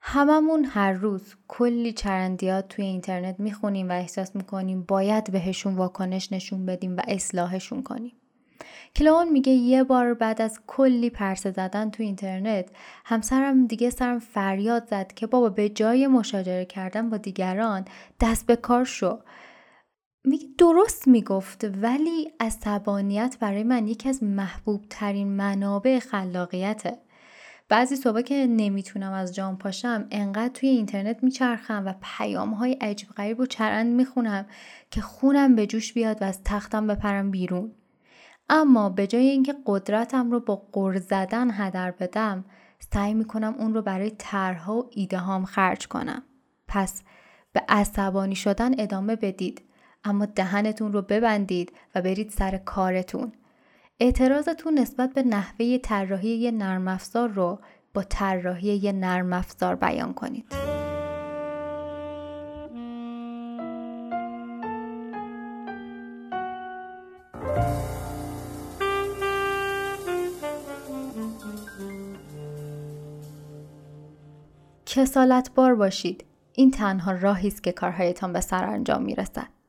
هممون 0.01 0.65
هر 0.65 0.93
روز 0.93 1.35
کلی 1.49 1.93
چرندیات 1.93 2.69
توی 2.69 2.85
اینترنت 2.85 3.41
می‌خونیم 3.41 3.89
و 3.89 3.93
احساس 3.93 4.37
می‌کنیم 4.37 4.83
باید 4.83 5.33
بهشون 5.33 5.75
واکنش 5.75 6.33
نشون 6.33 6.67
بدیم 6.67 6.97
و 6.97 7.01
اصلاحشون 7.09 7.83
کنیم. 7.83 8.13
کلون 8.97 9.29
میگه 9.29 9.53
یه 9.53 9.85
بار 9.85 10.15
بعد 10.15 10.43
از 10.43 10.61
کلی 10.67 11.11
پرسه 11.11 11.51
زدن 11.51 11.91
تو 11.91 12.03
اینترنت 12.03 12.71
همسرم 13.05 13.67
دیگه 13.67 13.91
سرم 13.91 14.19
فریاد 14.19 14.89
زد 14.89 15.13
که 15.13 15.27
بابا 15.27 15.49
به 15.49 15.69
جای 15.69 16.07
مشاجره 16.07 16.65
کردن 16.65 17.11
با 17.11 17.17
دیگران 17.17 17.85
دست 18.21 18.47
به 18.47 18.57
کار 18.57 18.85
شو 18.85 19.19
میگه 20.25 20.49
درست 20.59 21.09
می‌گفت 21.09 21.65
ولی 21.65 22.33
عصبانیت 22.41 23.37
برای 23.41 23.63
من 23.63 23.89
یکی 23.89 24.09
از 24.09 24.23
محبوب 24.23 24.85
ترین 24.91 25.29
منابع 25.29 25.99
خلاقیته. 25.99 26.99
بعضی 27.69 27.97
صبح 27.97 28.23
که 28.23 28.47
نمی‌تونم 28.47 29.13
از 29.13 29.35
جام 29.35 29.59
پاشم 29.59 30.07
انقدر 30.11 30.49
توی 30.49 30.69
اینترنت 30.69 31.25
میچرخم 31.25 31.83
و 31.87 31.95
پیام 32.03 32.51
های 32.51 32.73
عجیب 32.73 33.09
غریب 33.09 33.41
و 33.41 33.47
چرند 33.47 33.95
می‌خونم 33.95 34.47
که 34.91 35.01
خونم 35.01 35.55
به 35.55 35.67
جوش 35.67 35.93
بیاد 35.93 36.23
و 36.23 36.25
از 36.25 36.41
تختم 36.45 36.87
بپرم 36.87 37.31
بیرون. 37.31 37.73
اما 38.49 38.89
به 38.89 39.07
جای 39.07 39.27
اینکه 39.27 39.55
قدرتم 39.67 40.31
رو 40.31 40.41
با 40.41 40.67
قر 40.73 40.99
زدن 40.99 41.51
هدر 41.53 41.91
بدم 41.91 42.45
سعی 42.93 43.15
می‌کنم 43.15 43.55
اون 43.59 43.75
رو 43.75 43.83
برای 43.83 44.11
طرحها 44.19 44.77
و 44.77 44.91
ایده 44.91 45.19
هام 45.19 45.45
خرج 45.45 45.89
کنم. 45.89 46.23
پس 46.69 47.03
به 47.53 47.63
عصبانی 47.69 48.35
شدن 48.37 48.81
ادامه 48.81 49.17
بدید. 49.17 49.63
اما 50.05 50.27
دهنتون 50.27 50.93
رو 50.93 51.03
ببندید 51.03 51.73
و 51.95 52.03
برید 52.03 52.31
سر 52.31 52.57
کارتون 52.57 53.33
اعتراضتون 54.01 54.79
نسبت 54.79 55.13
به 55.15 55.23
نحوه 55.23 55.79
طراحی 55.79 56.29
یه 56.29 56.51
نرم 56.51 56.89
افزار 56.89 57.29
رو 57.29 57.59
با 57.95 58.03
طراحی 58.03 58.69
یه 58.69 58.93
نرم 58.93 59.33
افزار 59.33 59.75
بیان 59.77 60.15
کنید. 60.15 60.53
کسالت 74.87 75.51
بار 75.55 75.75
باشید. 75.75 76.25
این 76.53 76.71
تنها 76.71 77.13
راهی 77.13 77.49
است 77.49 77.63
که 77.63 77.73
کارهایتان 77.73 78.33
به 78.33 78.41
سرانجام 78.41 79.03
می‌رسد. 79.03 79.62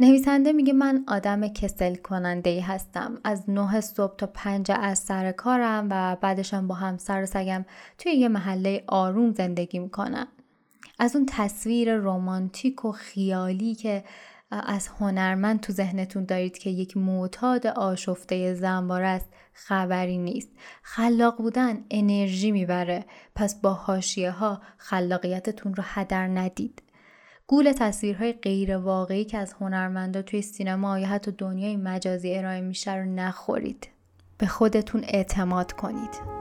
نویسنده 0.00 0.52
میگه 0.52 0.72
من 0.72 1.04
آدم 1.08 1.48
کسل 1.48 1.94
کننده 1.94 2.50
ای 2.50 2.60
هستم. 2.60 3.18
از 3.24 3.50
نه 3.50 3.80
صبح 3.80 4.16
تا 4.16 4.26
پنج 4.26 4.72
از 4.74 4.98
سر 4.98 5.32
کارم 5.32 5.86
و 5.90 6.16
بعدشم 6.20 6.66
با 6.66 6.74
همسر 6.74 7.22
و 7.22 7.26
سگم 7.26 7.64
توی 7.98 8.12
یه 8.12 8.28
محله 8.28 8.84
آروم 8.86 9.32
زندگی 9.32 9.78
می‌کنم. 9.78 10.28
از 10.98 11.16
اون 11.16 11.26
تصویر 11.28 11.94
رومانتیک 11.94 12.84
و 12.84 12.92
خیالی 12.92 13.74
که 13.74 14.04
از 14.50 14.88
هنرمند 14.88 15.60
تو 15.60 15.72
ذهنتون 15.72 16.24
دارید 16.24 16.58
که 16.58 16.70
یک 16.70 16.96
معتاد 16.96 17.66
آشفته 17.66 18.54
زنبار 18.54 19.02
است 19.02 19.28
خبری 19.52 20.18
نیست. 20.18 20.48
خلاق 20.82 21.36
بودن 21.36 21.84
انرژی 21.90 22.50
می‌بره. 22.50 23.04
پس 23.34 23.60
با 23.60 23.72
حاشیه 23.72 24.30
ها 24.30 24.62
خلاقیتتون 24.76 25.74
رو 25.74 25.82
هدر 25.86 26.26
ندید. 26.26 26.82
گول 27.50 27.72
تصویرهای 27.72 28.32
غیر 28.32 28.76
واقعی 28.76 29.24
که 29.24 29.38
از 29.38 29.52
هنرمندا 29.52 30.22
توی 30.22 30.42
سینما 30.42 30.98
یا 30.98 31.06
حتی 31.06 31.30
دنیای 31.30 31.76
مجازی 31.76 32.34
ارائه 32.34 32.60
میشه 32.60 32.94
رو 32.94 33.04
نخورید. 33.04 33.88
به 34.38 34.46
خودتون 34.46 35.04
اعتماد 35.04 35.72
کنید. 35.72 36.37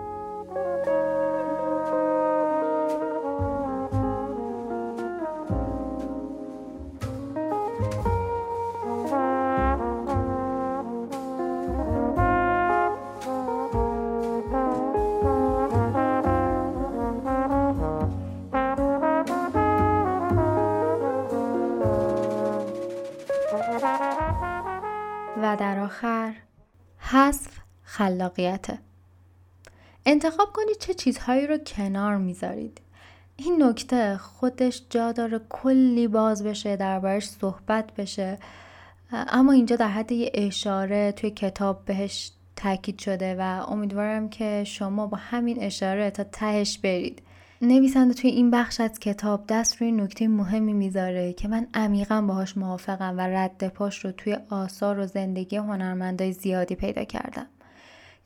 خلاقیته. 28.28 28.80
انتخاب 30.06 30.48
کنید 30.54 30.78
چه 30.80 30.94
چیزهایی 30.94 31.48
رو 31.48 31.58
کنار 31.58 32.18
می‌ذارید. 32.18 32.82
این 33.38 33.64
نکته 33.64 34.18
خودش 34.18 34.82
جا 34.90 35.12
داره 35.12 35.40
کلی 35.50 36.08
باز 36.08 36.44
بشه 36.44 36.76
دربارش 36.76 37.30
صحبت 37.30 37.94
بشه. 37.94 38.38
اما 39.12 39.52
اینجا 39.52 39.76
در 39.76 39.88
حد 39.88 40.12
یه 40.12 40.32
اشاره 40.34 41.12
توی 41.12 41.32
کتاب 41.32 41.86
بهش 41.86 42.32
تاکید 42.56 43.00
شده 43.00 43.36
و 43.40 43.66
امیدوارم 43.68 44.30
که 44.30 44.64
شما 44.64 45.08
با 45.08 45.18
همین 45.18 45.64
اشاره 45.64 46.12
تا 46.12 46.24
تهش 46.24 46.78
برید. 46.78 47.22
نویسنده 47.62 48.14
توی 48.14 48.30
این 48.30 48.52
بخش 48.52 48.82
از 48.82 49.00
کتاب 49.00 49.44
دست 49.50 49.82
روی 49.82 49.92
نکته 49.92 50.28
مهمی 50.28 50.74
می‌ذاره 50.74 51.34
که 51.34 51.48
من 51.48 51.68
عمیقا 51.74 52.22
باهاش 52.22 52.58
موافقم 52.58 53.18
و 53.18 53.22
رد 53.22 53.68
پاش 53.68 54.06
رو 54.06 54.12
توی 54.12 54.38
آثار 54.50 55.00
و 55.00 55.06
زندگی 55.06 55.58
هنرمندای 55.58 56.34
زیادی 56.34 56.76
پیدا 56.76 57.04
کردم. 57.04 57.48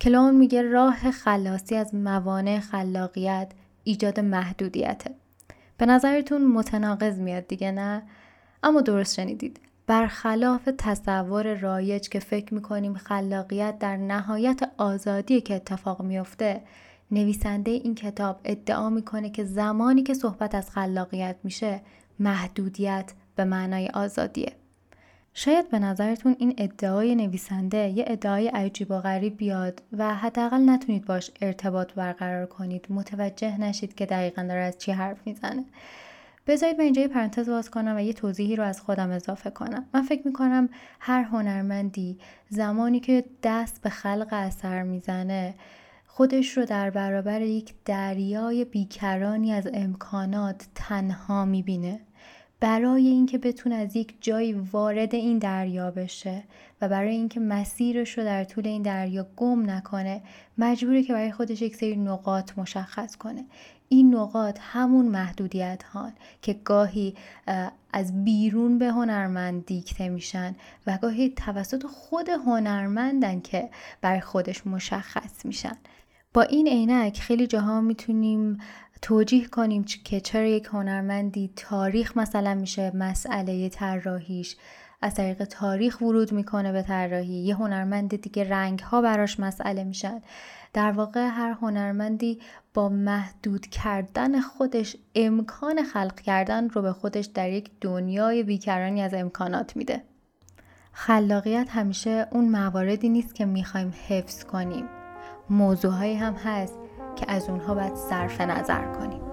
کلون 0.01 0.35
میگه 0.35 0.61
راه 0.61 1.11
خلاصی 1.11 1.75
از 1.75 1.95
موانع 1.95 2.59
خلاقیت 2.59 3.51
ایجاد 3.83 4.19
محدودیته. 4.19 5.15
به 5.77 5.85
نظرتون 5.85 6.47
متناقض 6.47 7.19
میاد 7.19 7.47
دیگه 7.47 7.71
نه؟ 7.71 8.03
اما 8.63 8.81
درست 8.81 9.15
شنیدید. 9.15 9.59
برخلاف 9.87 10.69
تصور 10.77 11.53
رایج 11.53 12.09
که 12.09 12.19
فکر 12.19 12.53
می‌کنیم 12.53 12.93
خلاقیت 12.93 13.79
در 13.79 13.97
نهایت 13.97 14.59
آزادی 14.77 15.41
که 15.41 15.55
اتفاق 15.55 16.01
میفته 16.01 16.61
نویسنده 17.11 17.71
این 17.71 17.95
کتاب 17.95 18.39
ادعا 18.43 18.89
می‌کنه 18.89 19.29
که 19.29 19.43
زمانی 19.43 20.03
که 20.03 20.13
صحبت 20.13 20.55
از 20.55 20.69
خلاقیت 20.69 21.35
میشه 21.43 21.81
محدودیت 22.19 23.11
به 23.35 23.43
معنای 23.43 23.87
آزادیه. 23.87 24.60
شاید 25.33 25.69
به 25.69 25.79
نظرتون 25.79 26.35
این 26.39 26.53
ادعای 26.57 27.15
نویسنده 27.15 27.89
یه 27.89 28.05
ادعای 28.07 28.47
عجیب 28.47 28.91
و 28.91 28.99
غریب 28.99 29.37
بیاد 29.37 29.83
و 29.97 30.15
حداقل 30.15 30.69
نتونید 30.69 31.05
باش 31.05 31.31
ارتباط 31.41 31.93
برقرار 31.93 32.45
کنید. 32.45 32.87
متوجه 32.89 33.61
نشید 33.61 33.95
که 33.95 34.05
دقیقا 34.05 34.43
داره 34.43 34.61
از 34.61 34.77
چی 34.77 34.91
حرف 34.91 35.17
می‌زنه. 35.25 35.65
بذارید 36.47 36.77
من 36.77 36.83
اینجا 36.83 37.01
یه 37.01 37.07
پرانتز 37.07 37.49
باز 37.49 37.69
کنم 37.69 37.95
و 37.95 37.99
یه 37.99 38.13
توضیحی 38.13 38.55
رو 38.55 38.63
از 38.63 38.81
خودم 38.81 39.09
اضافه 39.09 39.49
کنم. 39.49 39.85
من 39.93 40.01
فکر 40.01 40.27
می‌کنم 40.27 40.69
هر 40.99 41.23
هنرمندی 41.23 42.17
زمانی 42.49 42.99
که 42.99 43.25
دست 43.43 43.81
به 43.81 43.89
خلق 43.89 44.27
اثر 44.31 44.83
می‌زنه 44.83 45.55
خودش 46.07 46.57
رو 46.57 46.65
در 46.65 46.89
برابر 46.89 47.41
یک 47.41 47.73
دریای 47.85 48.65
بیکرانی 48.65 49.53
از 49.53 49.67
امکانات 49.73 50.67
تنها 50.75 51.45
می‌بینه. 51.45 51.99
برای 52.61 53.07
اینکه 53.07 53.37
بتونه 53.37 53.75
از 53.75 53.95
یک 53.95 54.13
جایی 54.21 54.53
وارد 54.53 55.15
این 55.15 55.37
دریا 55.37 55.91
بشه 55.91 56.43
و 56.81 56.89
برای 56.89 57.15
اینکه 57.15 57.39
مسیرش 57.39 58.17
رو 58.17 58.23
در 58.23 58.43
طول 58.43 58.67
این 58.67 58.81
دریا 58.81 59.27
گم 59.35 59.69
نکنه 59.69 60.21
مجبوره 60.57 61.03
که 61.03 61.13
برای 61.13 61.31
خودش 61.31 61.61
یک 61.61 61.75
سری 61.75 61.95
نقاط 61.95 62.51
مشخص 62.57 63.15
کنه. 63.15 63.45
این 63.89 64.15
نقاط 64.15 64.59
همون 64.61 65.05
محدودیت 65.05 65.83
ها 65.83 66.11
که 66.41 66.53
گاهی 66.53 67.15
از 67.93 68.23
بیرون 68.23 68.77
به 68.77 68.87
هنرمند 68.87 69.65
دیکته 69.65 70.09
میشن 70.09 70.55
و 70.87 70.97
گاهی 71.01 71.29
توسط 71.29 71.85
خود 71.85 72.29
هنرمندن 72.29 73.39
که 73.39 73.69
برای 74.01 74.21
خودش 74.21 74.67
مشخص 74.67 75.45
میشن. 75.45 75.77
با 76.33 76.41
این 76.41 76.67
عینک 76.67 77.19
خیلی 77.19 77.47
جاها 77.47 77.81
می‌تونیم 77.81 78.57
توجیه 79.01 79.47
کنیم 79.47 79.83
که 79.83 80.19
چرا 80.19 80.45
یک 80.45 80.65
هنرمندی 80.65 81.51
تاریخ 81.55 82.17
مثلا 82.17 82.55
میشه 82.55 82.91
مسئله 82.95 83.69
طراحیش 83.69 84.55
از 85.01 85.15
طریق 85.15 85.43
تاریخ 85.43 86.01
ورود 86.01 86.31
می‌کنه 86.31 86.71
به 86.71 86.81
طراحی 86.81 87.33
یه 87.33 87.55
هنرمند 87.55 88.21
دیگه 88.21 88.49
رنگ 88.49 88.79
ها 88.79 89.01
براش 89.01 89.39
مسئله 89.39 89.83
میشن. 89.83 90.21
در 90.73 90.91
واقع 90.91 91.27
هر 91.27 91.51
هنرمندی 91.51 92.39
با 92.73 92.89
محدود 92.89 93.67
کردن 93.67 94.41
خودش 94.41 94.95
امکان 95.15 95.83
خلق 95.83 96.15
کردن 96.15 96.69
رو 96.69 96.81
به 96.81 96.93
خودش 96.93 97.25
در 97.25 97.49
یک 97.49 97.71
دنیای 97.81 98.43
بیکرانی 98.43 99.01
از 99.01 99.13
امکانات 99.13 99.75
میده. 99.75 100.01
خلاقیت 100.91 101.67
همیشه 101.69 102.27
اون 102.31 102.49
مواردی 102.49 103.09
نیست 103.09 103.35
که 103.35 103.45
می‌خوایم 103.45 103.93
حفظ 104.07 104.43
کنیم. 104.43 104.85
موضوعهایی 105.49 106.15
هم 106.15 106.33
هست. 106.33 106.73
که 107.15 107.25
از 107.27 107.49
اونها 107.49 107.73
باید 107.73 107.95
صرف 107.95 108.41
نظر 108.41 108.93
کنیم. 108.93 109.30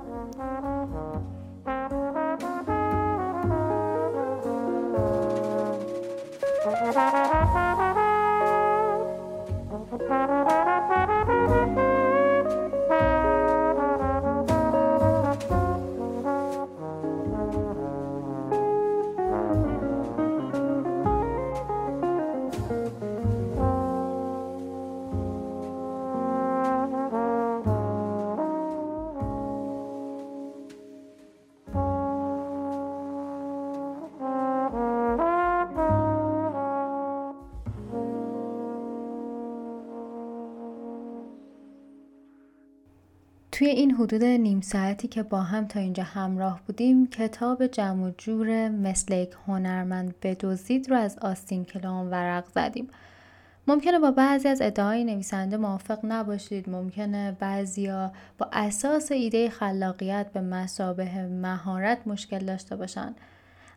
توی 43.59 43.69
این 43.69 43.95
حدود 43.95 44.25
نیم 44.25 44.61
ساعتی 44.61 45.09
که 45.09 45.23
با 45.23 45.43
هم 45.43 45.67
تا 45.67 45.81
اینجا 45.81 46.03
همراه 46.03 46.61
بودیم 46.67 47.07
کتاب 47.07 47.67
جمع 47.67 48.07
و 48.07 48.11
جور 48.19 48.69
مثل 48.69 49.15
یک 49.15 49.31
هنرمند 49.47 50.15
بدوزید 50.23 50.91
رو 50.91 50.97
از 50.97 51.19
آستین 51.19 51.65
کلام 51.65 52.11
ورق 52.11 52.45
زدیم. 52.55 52.89
ممکنه 53.67 53.99
با 53.99 54.11
بعضی 54.11 54.49
از 54.49 54.63
ادعای 54.63 55.05
نویسنده 55.05 55.57
موافق 55.57 55.99
نباشید. 56.05 56.71
ممکنه 56.71 57.37
بعضیا 57.41 58.13
با 58.39 58.49
اساس 58.53 59.13
ایده 59.13 59.51
خلاقیت 59.51 60.27
به 60.33 60.41
مسابه 60.41 61.27
مهارت 61.27 62.07
مشکل 62.07 62.39
داشته 62.39 62.77
باشن. 62.77 63.15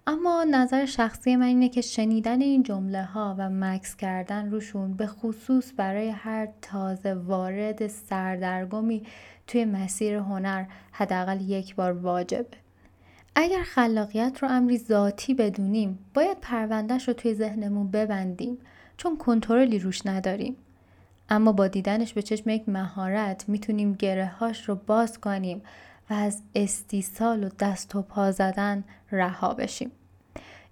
اما 0.08 0.46
نظر 0.52 0.86
شخصی 0.86 1.36
من 1.36 1.46
اینه 1.46 1.70
که 1.70 1.82
شنیدن 1.82 2.42
این 2.42 2.64
جمله 2.64 3.04
ها 3.04 3.36
و 3.38 3.50
مکس 3.50 3.96
کردن 3.96 4.52
روشون 4.52 4.94
به 4.94 5.08
خصوص 5.08 5.72
برای 5.78 6.10
هر 6.10 6.48
تازه 6.62 7.14
وارد 7.14 7.88
سردرگمی 7.88 9.04
توی 9.52 9.66
مسیر 9.66 10.16
هنر 10.16 10.66
حداقل 10.92 11.42
یک 11.42 11.76
بار 11.76 11.92
واجبه 11.92 12.58
اگر 13.36 13.64
خلاقیت 13.64 14.38
رو 14.42 14.52
امری 14.52 14.78
ذاتی 14.78 15.34
بدونیم 15.34 16.00
باید 16.14 16.38
پروندهش 16.42 17.08
رو 17.08 17.14
توی 17.14 17.34
ذهنمون 17.34 17.92
ببندیم 17.92 18.58
چون 18.98 19.18
کنترلی 19.18 19.80
روش 19.80 20.06
نداریم. 20.06 20.56
اما 21.30 21.52
با 21.52 21.68
دیدنش 21.68 22.14
به 22.14 22.22
چشم 22.22 22.50
یک 22.50 22.70
مهارت 22.70 23.50
می‌تونیم 23.50 23.94
گره 23.94 24.26
هاش 24.26 24.70
رو 24.70 24.76
باز 24.76 25.20
کنیم 25.20 25.62
و 26.10 26.14
از 26.14 26.42
استیصال 26.56 27.44
و 27.44 27.50
دست 27.60 27.96
و 27.96 28.02
پا 28.02 28.32
زدن 28.32 28.84
رها 29.12 29.54
بشیم. 29.54 29.92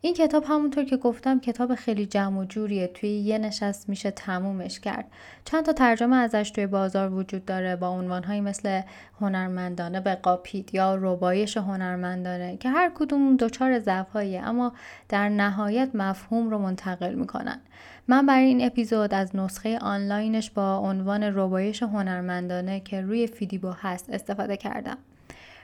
این 0.02 0.14
کتاب 0.14 0.44
همونطور 0.48 0.84
که 0.84 0.98
گفتم 0.98 1.40
کتاب 1.40 1.76
خیلی 1.76 2.06
جمع 2.06 2.40
و 2.40 2.46
جوریه. 2.46 2.88
توی 2.88 3.10
یه 3.10 3.38
نشست 3.38 3.90
میشه 3.90 4.12
تمومش 4.12 4.80
کرد. 4.80 5.06
چند 5.46 5.66
تا 5.66 5.74
ترجمه 5.74 6.16
ازش 6.16 6.52
توی 6.52 6.68
بازار 6.68 7.14
وجود 7.14 7.46
داره 7.46 7.76
با 7.76 7.90
عنوانهایی 7.90 8.42
مثل 8.42 8.82
هنرمندانه 9.22 10.00
به 10.00 10.16
قاپید 10.16 10.76
یا 10.76 10.96
ربایش 10.96 11.58
هنرمندانه 11.58 12.58
که 12.58 12.70
هر 12.70 12.92
کدوم 12.96 13.38
دچار 13.38 13.80
ضعفهاییه 13.80 14.42
اما 14.42 14.74
در 15.10 15.30
نهایت 15.30 15.90
مفهوم 15.94 16.50
رو 16.50 16.58
منتقل 16.58 17.16
می‌کنن. 17.16 17.60
من 18.08 18.26
برای 18.26 18.46
این 18.46 18.66
اپیزود 18.66 19.14
از 19.14 19.36
نسخه 19.36 19.80
آنلاینش 19.80 20.52
با 20.52 20.78
عنوان 20.78 21.24
ربایش 21.24 21.84
هنرمندانه 21.84 22.80
که 22.80 23.02
روی 23.02 23.28
فیدیبو 23.28 23.72
هست 23.82 24.10
استفاده 24.10 24.58
کردم. 24.58 24.98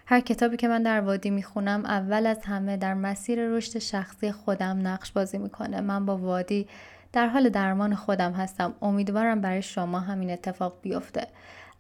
هر 0.07 0.19
کتابی 0.19 0.57
که 0.57 0.67
من 0.67 0.83
در 0.83 1.01
وادی 1.01 1.29
می‌خونم 1.29 1.85
اول 1.85 2.25
از 2.25 2.45
همه 2.45 2.77
در 2.77 2.93
مسیر 2.93 3.47
رشد 3.47 3.79
شخصی 3.79 4.31
خودم 4.31 4.87
نقش 4.87 5.11
بازی 5.11 5.37
می‌کنه. 5.37 5.81
من 5.81 6.05
با 6.05 6.17
وادی 6.17 6.67
در 7.13 7.27
حال 7.27 7.49
درمان 7.49 7.95
خودم 7.95 8.31
هستم. 8.31 8.73
امیدوارم 8.81 9.41
برای 9.41 9.61
شما 9.61 9.99
همین 9.99 10.31
اتفاق 10.31 10.77
بیفته. 10.81 11.27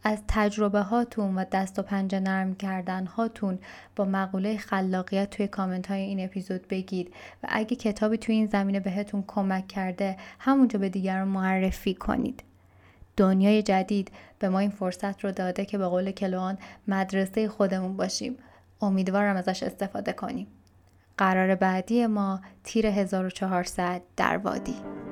از 0.03 0.19
تجربه 0.27 0.81
هاتون 0.81 1.35
و 1.35 1.45
دست 1.51 1.79
و 1.79 1.81
پنجه 1.81 2.19
نرم 2.19 2.55
کردن 2.55 3.05
هاتون 3.05 3.59
با 3.95 4.05
مقوله 4.05 4.57
خلاقیت 4.57 5.29
توی 5.29 5.47
کامنت 5.47 5.87
های 5.87 6.01
این 6.01 6.25
اپیزود 6.25 6.67
بگید 6.67 7.13
و 7.43 7.47
اگه 7.49 7.75
کتابی 7.75 8.17
توی 8.17 8.35
این 8.35 8.45
زمینه 8.45 8.79
بهتون 8.79 9.23
کمک 9.27 9.67
کرده 9.67 10.17
همونجا 10.39 10.79
به 10.79 10.89
دیگران 10.89 11.27
معرفی 11.27 11.93
کنید. 11.93 12.43
دنیای 13.17 13.63
جدید 13.63 14.11
به 14.39 14.49
ما 14.49 14.59
این 14.59 14.69
فرصت 14.69 15.23
رو 15.23 15.31
داده 15.31 15.65
که 15.65 15.77
به 15.77 15.87
قول 15.87 16.11
کلوان 16.11 16.57
مدرسه 16.87 17.47
خودمون 17.47 17.97
باشیم. 17.97 18.37
امیدوارم 18.81 19.35
ازش 19.35 19.63
استفاده 19.63 20.13
کنیم. 20.13 20.47
قرار 21.17 21.55
بعدی 21.55 22.07
ما 22.07 22.41
تیر 22.63 22.87
1400 22.87 24.01
در 24.17 24.37
وادی. 24.37 25.04